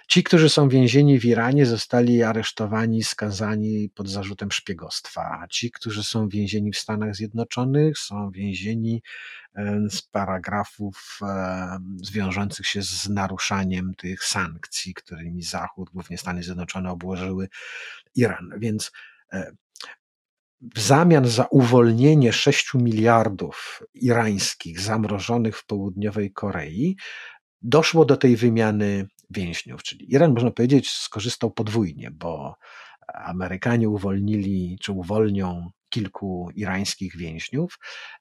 [0.08, 5.48] Ci, którzy są więzieni w Iranie, zostali aresztowani, skazani pod zarzutem szpiegostwa.
[5.50, 9.02] Ci, którzy są więzieni w Stanach Zjednoczonych, są więzieni
[9.90, 11.20] z paragrafów
[12.04, 17.50] zwiążących się z naruszaniem tych sankcji, którymi Zachód, głównie Stany Zjednoczone, obłożyły
[18.16, 18.50] Iran.
[18.58, 18.92] Więc
[19.34, 19.52] e,
[20.62, 26.98] w zamian za uwolnienie 6 miliardów irańskich zamrożonych w południowej Korei,
[27.62, 29.84] doszło do tej wymiany więźniów.
[29.84, 32.56] Czyli Iran, można powiedzieć, skorzystał podwójnie, bo
[33.14, 37.80] Amerykanie uwolnili, czy uwolnią kilku irańskich więźniów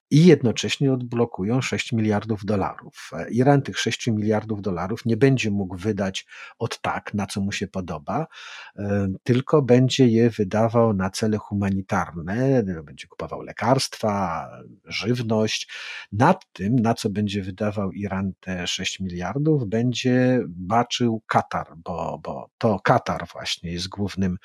[0.09, 3.11] i jednocześnie odblokują 6 miliardów dolarów.
[3.31, 6.25] Iran tych 6 miliardów dolarów nie będzie mógł wydać
[6.59, 8.27] od tak, na co mu się podoba,
[8.75, 14.47] e, tylko będzie je wydawał na cele humanitarne, będzie kupował lekarstwa,
[14.85, 15.71] żywność.
[16.11, 22.49] Nad tym, na co będzie wydawał Iran te 6 miliardów, będzie baczył Katar, bo, bo
[22.57, 24.37] to Katar właśnie jest głównym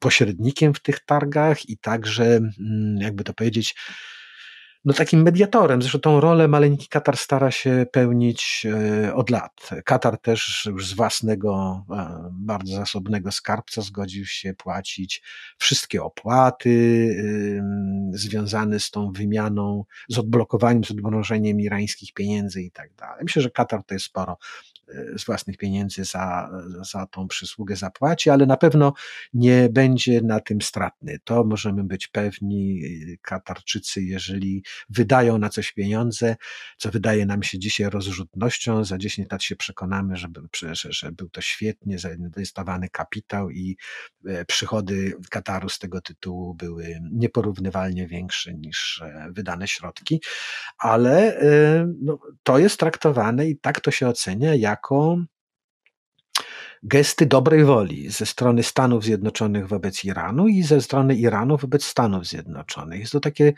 [0.00, 3.74] pośrednikiem w tych targach i także Mm, jakby to powiedzieć,
[4.84, 5.82] no takim mediatorem.
[5.82, 8.66] Zresztą tą rolę maleńki Katar stara się pełnić
[9.04, 9.70] e, od lat.
[9.84, 15.22] Katar też już z własnego, e, bardzo zasobnego skarbca zgodził się płacić
[15.58, 16.74] wszystkie opłaty
[18.12, 23.20] związane z tą wymianą, z odblokowaniem, z odmrożeniem irańskich pieniędzy i tak dalej.
[23.22, 24.38] Myślę, że Katar to jest sporo
[25.16, 26.50] z własnych pieniędzy za,
[26.92, 28.92] za tą przysługę zapłaci, ale na pewno
[29.34, 31.18] nie będzie na tym stratny.
[31.24, 32.82] To możemy być pewni.
[33.22, 36.36] Katarczycy, jeżeli wydają na coś pieniądze,
[36.78, 40.28] co wydaje nam się dzisiaj rozrzutnością, za 10 lat się przekonamy, że,
[40.72, 43.76] że, że był to świetnie zainwestowany kapitał i
[44.26, 50.20] e, przychody Kataru z tego tytułu były nieporównywalnie większe niż e, wydane środki,
[50.78, 55.18] ale e, no, to jest traktowane i tak to się ocenia jako
[56.82, 62.26] gesty dobrej woli ze strony Stanów Zjednoczonych wobec Iranu i ze strony Iranu wobec Stanów
[62.26, 63.00] Zjednoczonych.
[63.00, 63.52] Jest to takie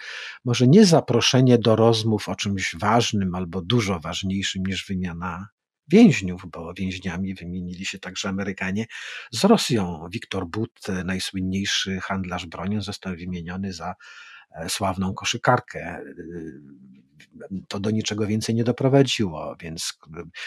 [0.45, 5.49] może nie zaproszenie do rozmów o czymś ważnym albo dużo ważniejszym niż wymiana
[5.89, 8.87] więźniów, bo więźniami wymienili się także Amerykanie
[9.33, 10.09] z Rosją.
[10.13, 13.95] Viktor But, najsłynniejszy handlarz bronią, został wymieniony za
[14.69, 16.01] sławną koszykarkę.
[17.69, 19.99] To do niczego więcej nie doprowadziło, więc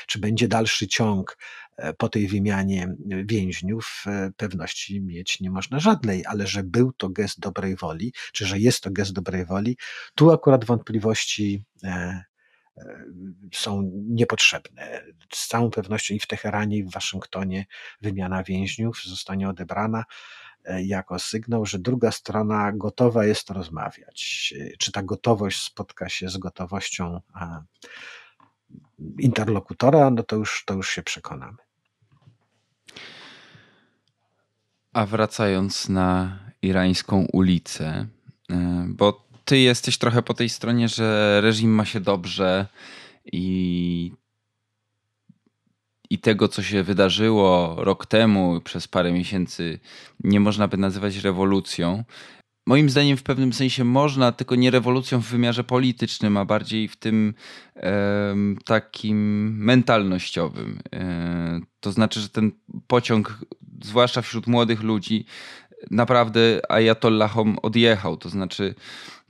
[0.07, 1.37] czy będzie dalszy ciąg
[1.97, 2.95] po tej wymianie
[3.25, 4.03] więźniów,
[4.37, 8.81] pewności mieć nie można żadnej, ale że był to gest dobrej woli, czy że jest
[8.81, 9.77] to gest dobrej woli,
[10.15, 11.65] tu akurat wątpliwości
[13.53, 15.03] są niepotrzebne.
[15.33, 17.65] Z całą pewnością i w Teheranie, i w Waszyngtonie
[18.01, 20.05] wymiana więźniów zostanie odebrana e,
[20.83, 24.53] jako sygnał, że druga strona gotowa jest rozmawiać.
[24.79, 27.21] Czy ta gotowość spotka się z gotowością
[29.19, 31.57] interlokutora, no to już, to już się przekonamy.
[34.93, 38.07] A wracając na irańską ulicę,
[38.49, 42.67] e, bo ty jesteś trochę po tej stronie, że reżim ma się dobrze
[43.25, 44.11] i,
[46.09, 49.79] i tego, co się wydarzyło rok temu, przez parę miesięcy,
[50.23, 52.03] nie można by nazywać rewolucją.
[52.67, 56.95] Moim zdaniem w pewnym sensie można, tylko nie rewolucją w wymiarze politycznym, a bardziej w
[56.95, 57.33] tym
[57.75, 58.35] e,
[58.65, 59.17] takim
[59.57, 60.79] mentalnościowym.
[60.93, 62.51] E, to znaczy, że ten
[62.87, 63.37] pociąg,
[63.83, 65.25] zwłaszcza wśród młodych ludzi,
[65.91, 68.17] naprawdę ajatollahom odjechał.
[68.17, 68.75] To znaczy,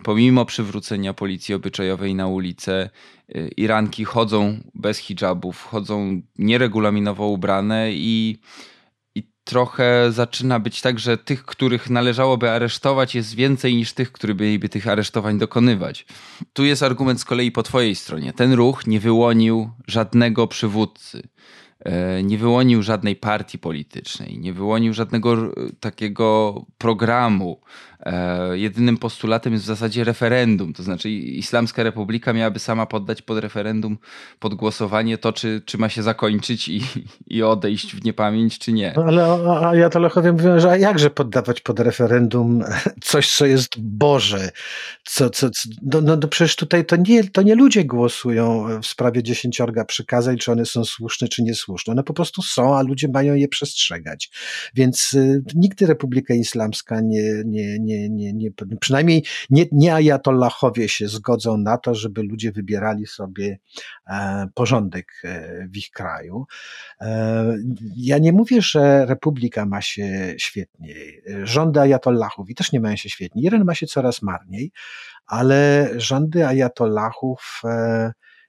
[0.04, 2.90] pomimo przywrócenia policji obyczajowej na ulicę,
[3.36, 8.40] y, Iranki chodzą bez hijabów, chodzą nieregulaminowo ubrane i
[9.50, 14.70] trochę zaczyna być tak, że tych, których należałoby aresztować, jest więcej niż tych, którzy byliby
[14.70, 16.06] tych aresztowań dokonywać.
[16.54, 18.34] Tu jest argument z kolei po twojej stronie.
[18.34, 21.22] Ten ruch nie wyłonił żadnego przywódcy.
[21.86, 25.50] E, nie wyłonił żadnej partii politycznej, nie wyłonił żadnego e,
[25.80, 27.62] takiego programu.
[28.00, 33.38] E, jedynym postulatem jest w zasadzie referendum, to znaczy Islamska Republika miałaby sama poddać pod
[33.38, 33.98] referendum,
[34.40, 36.82] pod głosowanie to, czy, czy ma się zakończyć i,
[37.28, 38.94] i odejść w niepamięć, czy nie.
[38.96, 39.24] No ale
[39.68, 42.64] ajatolochowie mówią, że a jakże poddawać pod referendum
[43.02, 44.50] coś, co jest Boże?
[45.04, 48.86] Co, co, co, no, no, no przecież tutaj to nie, to nie ludzie głosują w
[48.86, 51.92] sprawie dziesięciorga przykazań, czy one są słuszne, czy niesłuszne słuszne.
[51.92, 54.30] One po prostu są, a ludzie mają je przestrzegać.
[54.76, 61.08] Więc y, nigdy Republika Islamska nie, nie, nie, nie, nie przynajmniej nie, nie ajatollahowie się
[61.08, 63.60] zgodzą na to, żeby ludzie wybierali sobie
[64.08, 66.46] e, porządek e, w ich kraju.
[67.02, 67.58] E,
[67.96, 70.96] ja nie mówię, że Republika ma się świetnie.
[71.44, 73.42] Rządy ajatollahów i też nie mają się świetnie.
[73.44, 74.72] Jeden ma się coraz marniej,
[75.26, 77.62] ale rządy ajatollahów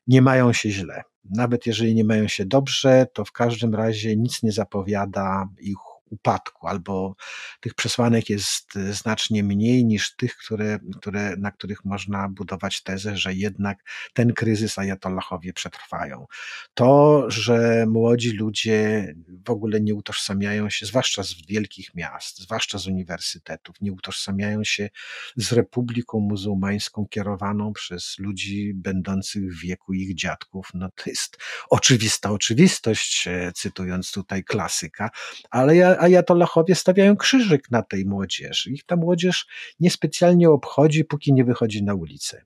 [0.06, 4.42] nie mają się źle nawet jeżeli nie mają się dobrze, to w każdym razie nic
[4.42, 5.76] nie zapowiada ich
[6.10, 7.14] upadku, albo
[7.60, 13.16] tych przesłanek jest e, znacznie mniej niż tych, które, które, na których można budować tezę,
[13.16, 13.78] że jednak
[14.14, 16.26] ten kryzys ajatollahowie przetrwają.
[16.74, 19.14] To, że młodzi ludzie
[19.46, 24.90] w ogóle nie utożsamiają się, zwłaszcza z wielkich miast, zwłaszcza z uniwersytetów, nie utożsamiają się
[25.36, 31.38] z Republiką Muzułmańską kierowaną przez ludzi będących w wieku ich dziadków, no to jest
[31.70, 35.10] oczywista oczywistość, e, cytując tutaj klasyka,
[35.50, 38.70] ale ja ajatollahowie stawiają krzyżyk na tej młodzieży.
[38.70, 39.46] Ich ta młodzież
[39.80, 42.42] niespecjalnie obchodzi, póki nie wychodzi na ulicę.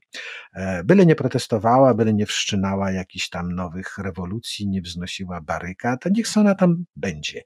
[0.54, 6.08] E, byle nie protestowała, byle nie wszczynała jakichś tam nowych rewolucji, nie wznosiła baryka, to
[6.08, 7.42] niech ona tam będzie.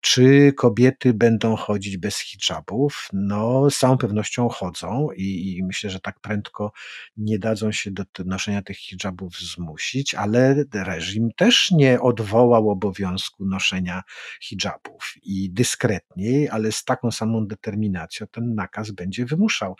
[0.00, 3.08] Czy kobiety będą chodzić bez hijabów?
[3.12, 6.72] No, z całą pewnością chodzą i, i myślę, że tak prędko
[7.16, 14.02] nie dadzą się do noszenia tych hijabów zmusić, ale reżim też nie odwołał obowiązku noszenia
[14.42, 19.76] hijabów i dyskretniej, ale z taką samą determinacją ten nakaz będzie wymuszał,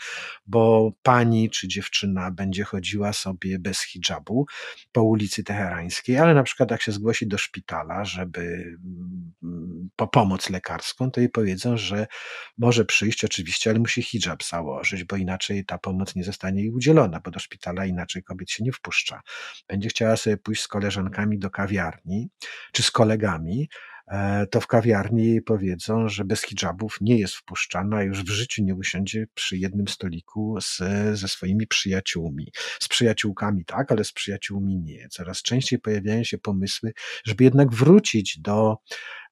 [0.47, 4.47] bo pani czy dziewczyna będzie chodziła sobie bez hijabu
[4.93, 8.41] po ulicy Teherańskiej, ale na przykład jak się zgłosi do szpitala, żeby
[9.43, 12.07] mm, po pomoc lekarską, to jej powiedzą, że
[12.59, 17.21] może przyjść oczywiście, ale musi hijab założyć, bo inaczej ta pomoc nie zostanie jej udzielona,
[17.25, 19.21] bo do szpitala inaczej kobiet się nie wpuszcza.
[19.69, 22.29] Będzie chciała sobie pójść z koleżankami do kawiarni
[22.73, 23.69] czy z kolegami,
[24.51, 29.27] to w kawiarni powiedzą, że bez hijabów nie jest wpuszczana, już w życiu nie usiądzie
[29.35, 30.79] przy jednym stoliku z,
[31.19, 32.53] ze swoimi przyjaciółmi.
[32.81, 35.09] Z przyjaciółkami tak, ale z przyjaciółmi nie.
[35.09, 36.93] Coraz częściej pojawiają się pomysły,
[37.25, 38.77] żeby jednak wrócić do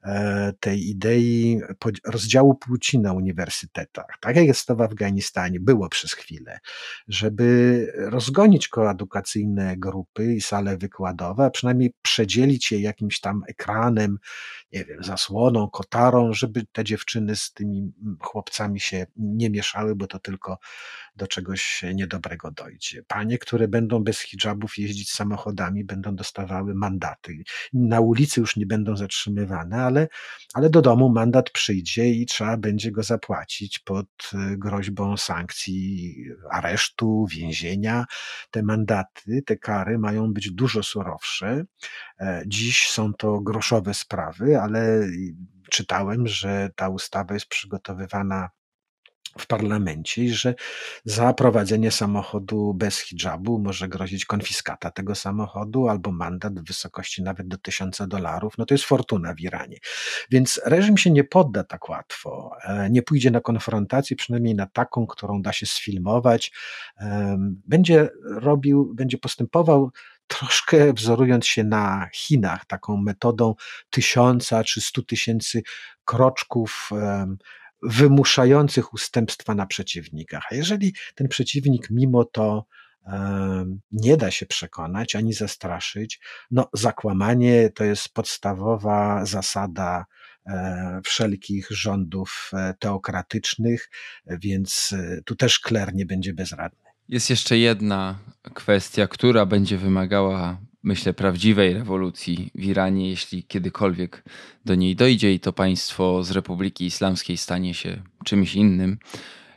[0.05, 1.61] E, tej idei
[2.07, 6.59] rozdziału płci na uniwersytetach, tak jak jest to w Afganistanie, było przez chwilę,
[7.09, 14.19] żeby rozgonić koedukacyjne grupy i sale wykładowe, a przynajmniej przedzielić je jakimś tam ekranem,
[14.73, 20.19] nie wiem, zasłoną, kotarą, żeby te dziewczyny z tymi chłopcami się nie mieszały, bo to
[20.19, 20.59] tylko
[21.17, 23.03] do czegoś niedobrego dojdzie.
[23.03, 27.43] Panie, które będą bez hijabów jeździć samochodami, będą dostawały mandaty.
[27.73, 30.09] Na ulicy już nie będą zatrzymywane, ale,
[30.55, 36.15] ale do domu mandat przyjdzie i trzeba będzie go zapłacić pod e, groźbą sankcji,
[36.51, 38.05] aresztu, więzienia.
[38.51, 41.65] Te mandaty, te kary mają być dużo surowsze.
[42.21, 45.09] E, dziś są to groszowe sprawy, ale
[45.71, 48.49] czytałem, że ta ustawa jest przygotowywana
[49.39, 50.55] w parlamencie i że
[51.05, 57.49] za prowadzenie samochodu bez hijabu może grozić konfiskata tego samochodu albo mandat w wysokości nawet
[57.49, 58.59] do tysiąca dolarów.
[58.59, 59.79] No to jest fortuna w Iranie.
[60.31, 62.51] Więc reżim się nie podda tak łatwo.
[62.65, 66.53] E, nie pójdzie na konfrontację, przynajmniej na taką, którą da się sfilmować.
[67.65, 69.91] Będzie robił, będzie postępował
[70.29, 73.55] troszkę wzorując się na Chinach, taką metodą
[73.91, 75.63] tysiąca czy stu tysięcy
[76.05, 76.91] kroczków
[77.83, 80.43] wymuszających ustępstwa na przeciwnikach.
[80.51, 82.67] A jeżeli ten przeciwnik mimo to
[83.93, 86.21] nie da się przekonać ani zastraszyć,
[86.51, 90.07] no zakłamanie to jest podstawowa zasada
[90.47, 93.91] e, wszelkich rządów e, teokratycznych,
[94.27, 96.88] więc e, tu też kler nie będzie bezradny.
[97.09, 98.19] Jest jeszcze jedna
[98.55, 104.25] kwestia, która będzie wymagała myślę, prawdziwej rewolucji w Iranie, jeśli kiedykolwiek
[104.65, 108.99] do niej dojdzie i to państwo z Republiki Islamskiej stanie się czymś innym.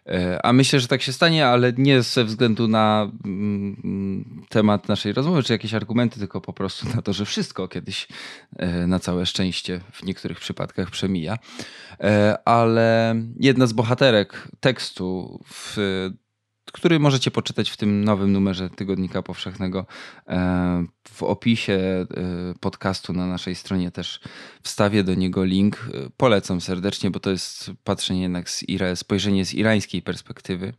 [0.06, 5.14] E, a myślę, że tak się stanie, ale nie ze względu na mm, temat naszej
[5.14, 8.08] rozmowy, czy jakieś argumenty, tylko po prostu na to, że wszystko kiedyś
[8.56, 11.38] e, na całe szczęście w niektórych przypadkach przemija.
[12.00, 15.78] E, ale jedna z bohaterek tekstu w
[16.66, 19.86] który możecie poczytać w tym nowym numerze Tygodnika Powszechnego.
[20.28, 22.06] E, w opisie e,
[22.60, 24.20] podcastu na naszej stronie też
[24.64, 25.90] wstawię do niego link.
[25.94, 30.74] E, polecam serdecznie, bo to jest patrzenie jednak z Ira, spojrzenie z irańskiej perspektywy.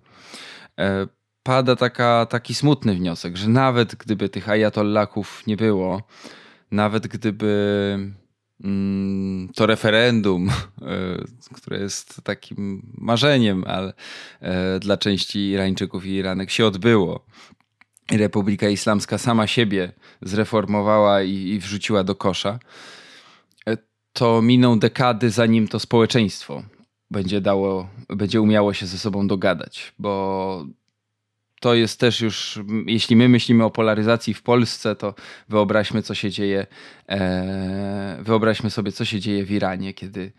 [1.43, 6.03] Pada taka, taki smutny wniosek, że nawet gdyby tych ajatollaków nie było,
[6.71, 8.13] nawet gdyby
[9.55, 10.53] to referendum, e,
[11.53, 13.93] które jest takim marzeniem, ale
[14.41, 17.27] e, dla części Irańczyków i Iranek się odbyło.
[18.11, 19.93] Republika Islamska sama siebie
[20.23, 22.59] zreformowała i, i wrzuciła do kosza.
[23.67, 23.77] E,
[24.13, 26.63] to miną dekady, zanim to społeczeństwo
[27.13, 30.67] będzie dało, będzie umiało się ze sobą dogadać, bo
[31.63, 35.15] to jest też już, jeśli my myślimy o polaryzacji w Polsce, to
[35.49, 36.67] wyobraźmy, co się dzieje,
[37.09, 40.33] e, wyobraźmy sobie, co się dzieje w Iranie, kiedy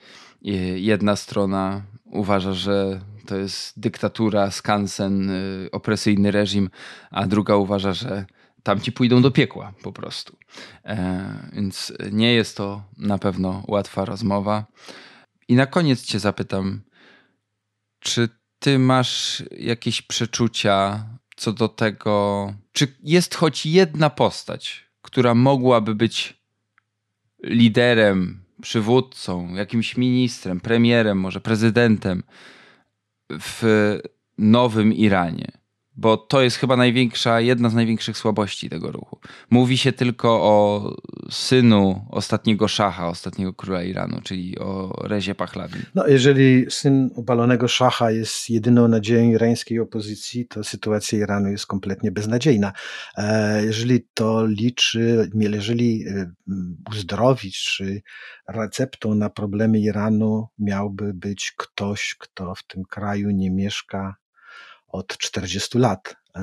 [0.46, 0.50] e,
[0.80, 5.34] jedna strona uważa, że to jest dyktatura, skansen, e,
[5.72, 6.70] opresyjny reżim,
[7.12, 8.26] a druga uważa, że
[8.64, 10.38] tamci pójdą do piekła po prostu.
[11.54, 14.66] Więc nie jest to na pewno łatwa rozmowa.
[15.48, 16.82] I na koniec Cię zapytam,
[18.00, 18.30] czy
[18.64, 21.06] ty masz jakieś przeczucia
[21.44, 26.38] co do tego, czy jest choć jedna postać, która mogłaby być
[27.44, 32.24] liderem, przywódcą, jakimś ministrem, premierem, może prezydentem
[33.30, 33.64] w
[34.38, 35.63] nowym Iranie?
[35.96, 39.20] Bo to jest chyba największa, jedna z największych słabości tego ruchu.
[39.50, 40.96] Mówi się tylko o
[41.32, 45.80] synu ostatniego szacha, ostatniego króla Iranu, czyli o Rezie Pahlavi.
[45.96, 52.12] No, jeżeli syn obalonego szacha jest jedyną nadzieją irańskiej opozycji, to sytuacja Iranu jest kompletnie
[52.12, 52.74] beznadziejna.
[53.18, 56.32] E, jeżeli to liczy, jeżeli e,
[56.92, 58.02] uzdrowić, czy
[58.48, 64.16] receptą na problemy Iranu miałby być ktoś, kto w tym kraju nie mieszka
[64.94, 66.42] od 40 lat, e,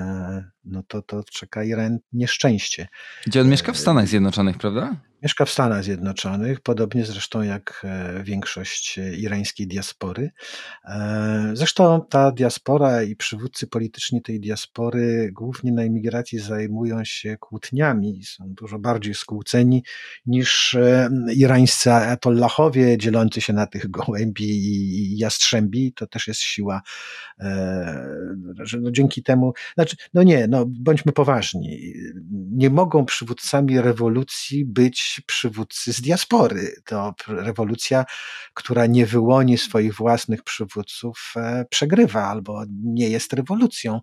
[0.65, 2.89] no to, to czeka Iran nieszczęście.
[3.27, 4.97] Gdzie on mieszka w Stanach Zjednoczonych, prawda?
[5.23, 10.31] Mieszka w Stanach Zjednoczonych, podobnie zresztą jak e, większość e, irańskiej diaspory.
[10.85, 18.25] E, zresztą ta diaspora i przywódcy polityczni tej diaspory głównie na emigracji zajmują się kłótniami,
[18.25, 19.83] są dużo bardziej skłóceni
[20.27, 20.77] niż
[21.37, 25.93] irańscy atollahowie dzielący się na tych gołębi i jastrzębi.
[25.93, 26.83] To też jest siła,
[28.59, 31.93] że no dzięki temu, znaczy, no nie, no bądźmy poważni,
[32.61, 36.73] nie mogą przywódcami rewolucji być przywódcy z diaspory.
[36.85, 38.05] To rewolucja,
[38.55, 44.01] która nie wyłoni swoich własnych przywódców, e, przegrywa albo nie jest rewolucją.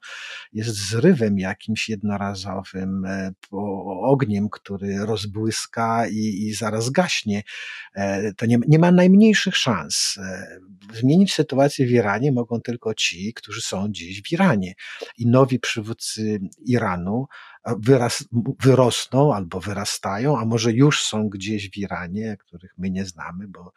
[0.53, 3.31] Jest zrywem jakimś jednorazowym, e,
[4.01, 7.43] ogniem, który rozbłyska i, i zaraz gaśnie.
[7.95, 10.15] E, to nie, nie ma najmniejszych szans.
[10.93, 14.73] Zmienić sytuację w Iranie mogą tylko ci, którzy są dziś w Iranie.
[15.17, 17.27] I nowi przywódcy Iranu
[18.59, 23.71] wyrosną albo wyrastają, a może już są gdzieś w Iranie, których my nie znamy, bo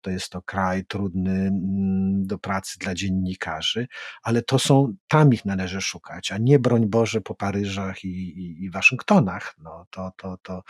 [0.00, 3.88] to jest to kraj trudny mm, do pracy dla dziennikarzy,
[4.22, 8.64] ale to są, tam ich należy szukać, a nie broń Boże po Paryżach i, i,
[8.64, 9.54] i Waszyngtonach.
[9.58, 10.62] No, to, to, to,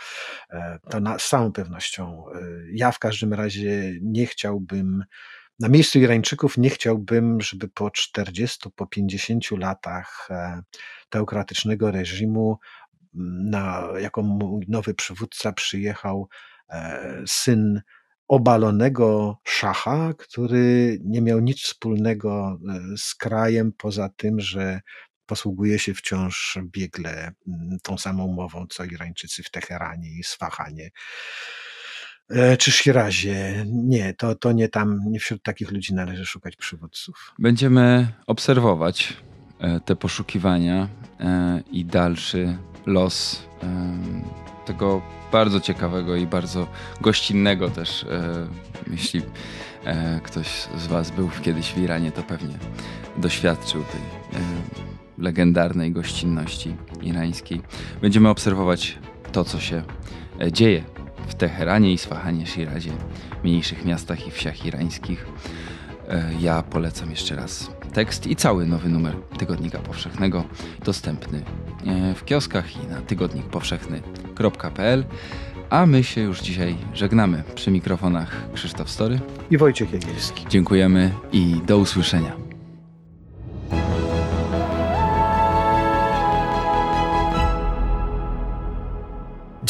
[0.49, 2.25] e, to na, z całą pewnością.
[2.35, 2.39] e,
[2.71, 5.03] Ja w każdym razie nie chciałbym
[5.61, 10.61] na miejscu Irańczyków nie chciałbym, żeby po 40, po 50 latach e,
[11.09, 12.57] teokratycznego reżimu
[13.15, 14.23] m, na, jako
[14.67, 16.29] nowy przywódca przyjechał
[16.69, 17.81] e, syn
[18.27, 24.81] obalonego szacha, który nie miał nic wspólnego e, z krajem poza tym, że
[25.25, 30.89] posługuje się wciąż biegle m, tą samą mową, co Irańczycy w Teheranie i Sfahanie.
[32.31, 33.65] E, Czy Shirazie?
[33.67, 37.33] Nie, to, to nie tam, nie wśród takich ludzi należy szukać przywódców.
[37.39, 39.17] Będziemy obserwować
[39.59, 40.87] e, te poszukiwania
[41.19, 43.43] e, i dalszy los
[44.65, 45.01] tego
[45.31, 46.67] bardzo ciekawego i bardzo
[47.01, 48.05] gościnnego też.
[48.91, 49.21] Jeśli
[50.23, 52.55] ktoś z Was był kiedyś w Iranie, to pewnie
[53.17, 54.01] doświadczył tej
[55.17, 57.61] legendarnej gościnności irańskiej.
[58.01, 58.99] Będziemy obserwować
[59.31, 59.83] to, co się
[60.51, 60.83] dzieje
[61.27, 62.91] w Teheranie i Swahanie, Shirazie,
[63.43, 65.25] mniejszych miastach i wsiach irańskich.
[66.09, 70.43] E, Ja polecam jeszcze raz tekst i cały nowy numer Tygodnika Powszechnego
[70.85, 71.41] dostępny
[71.87, 75.03] e, w kioskach i na tygodnikpowszechny.pl.
[75.69, 77.43] A my się już dzisiaj żegnamy.
[77.55, 79.19] Przy mikrofonach Krzysztof Story.
[79.51, 80.45] I Wojciech Jagielski.
[80.49, 82.50] Dziękujemy i do usłyszenia.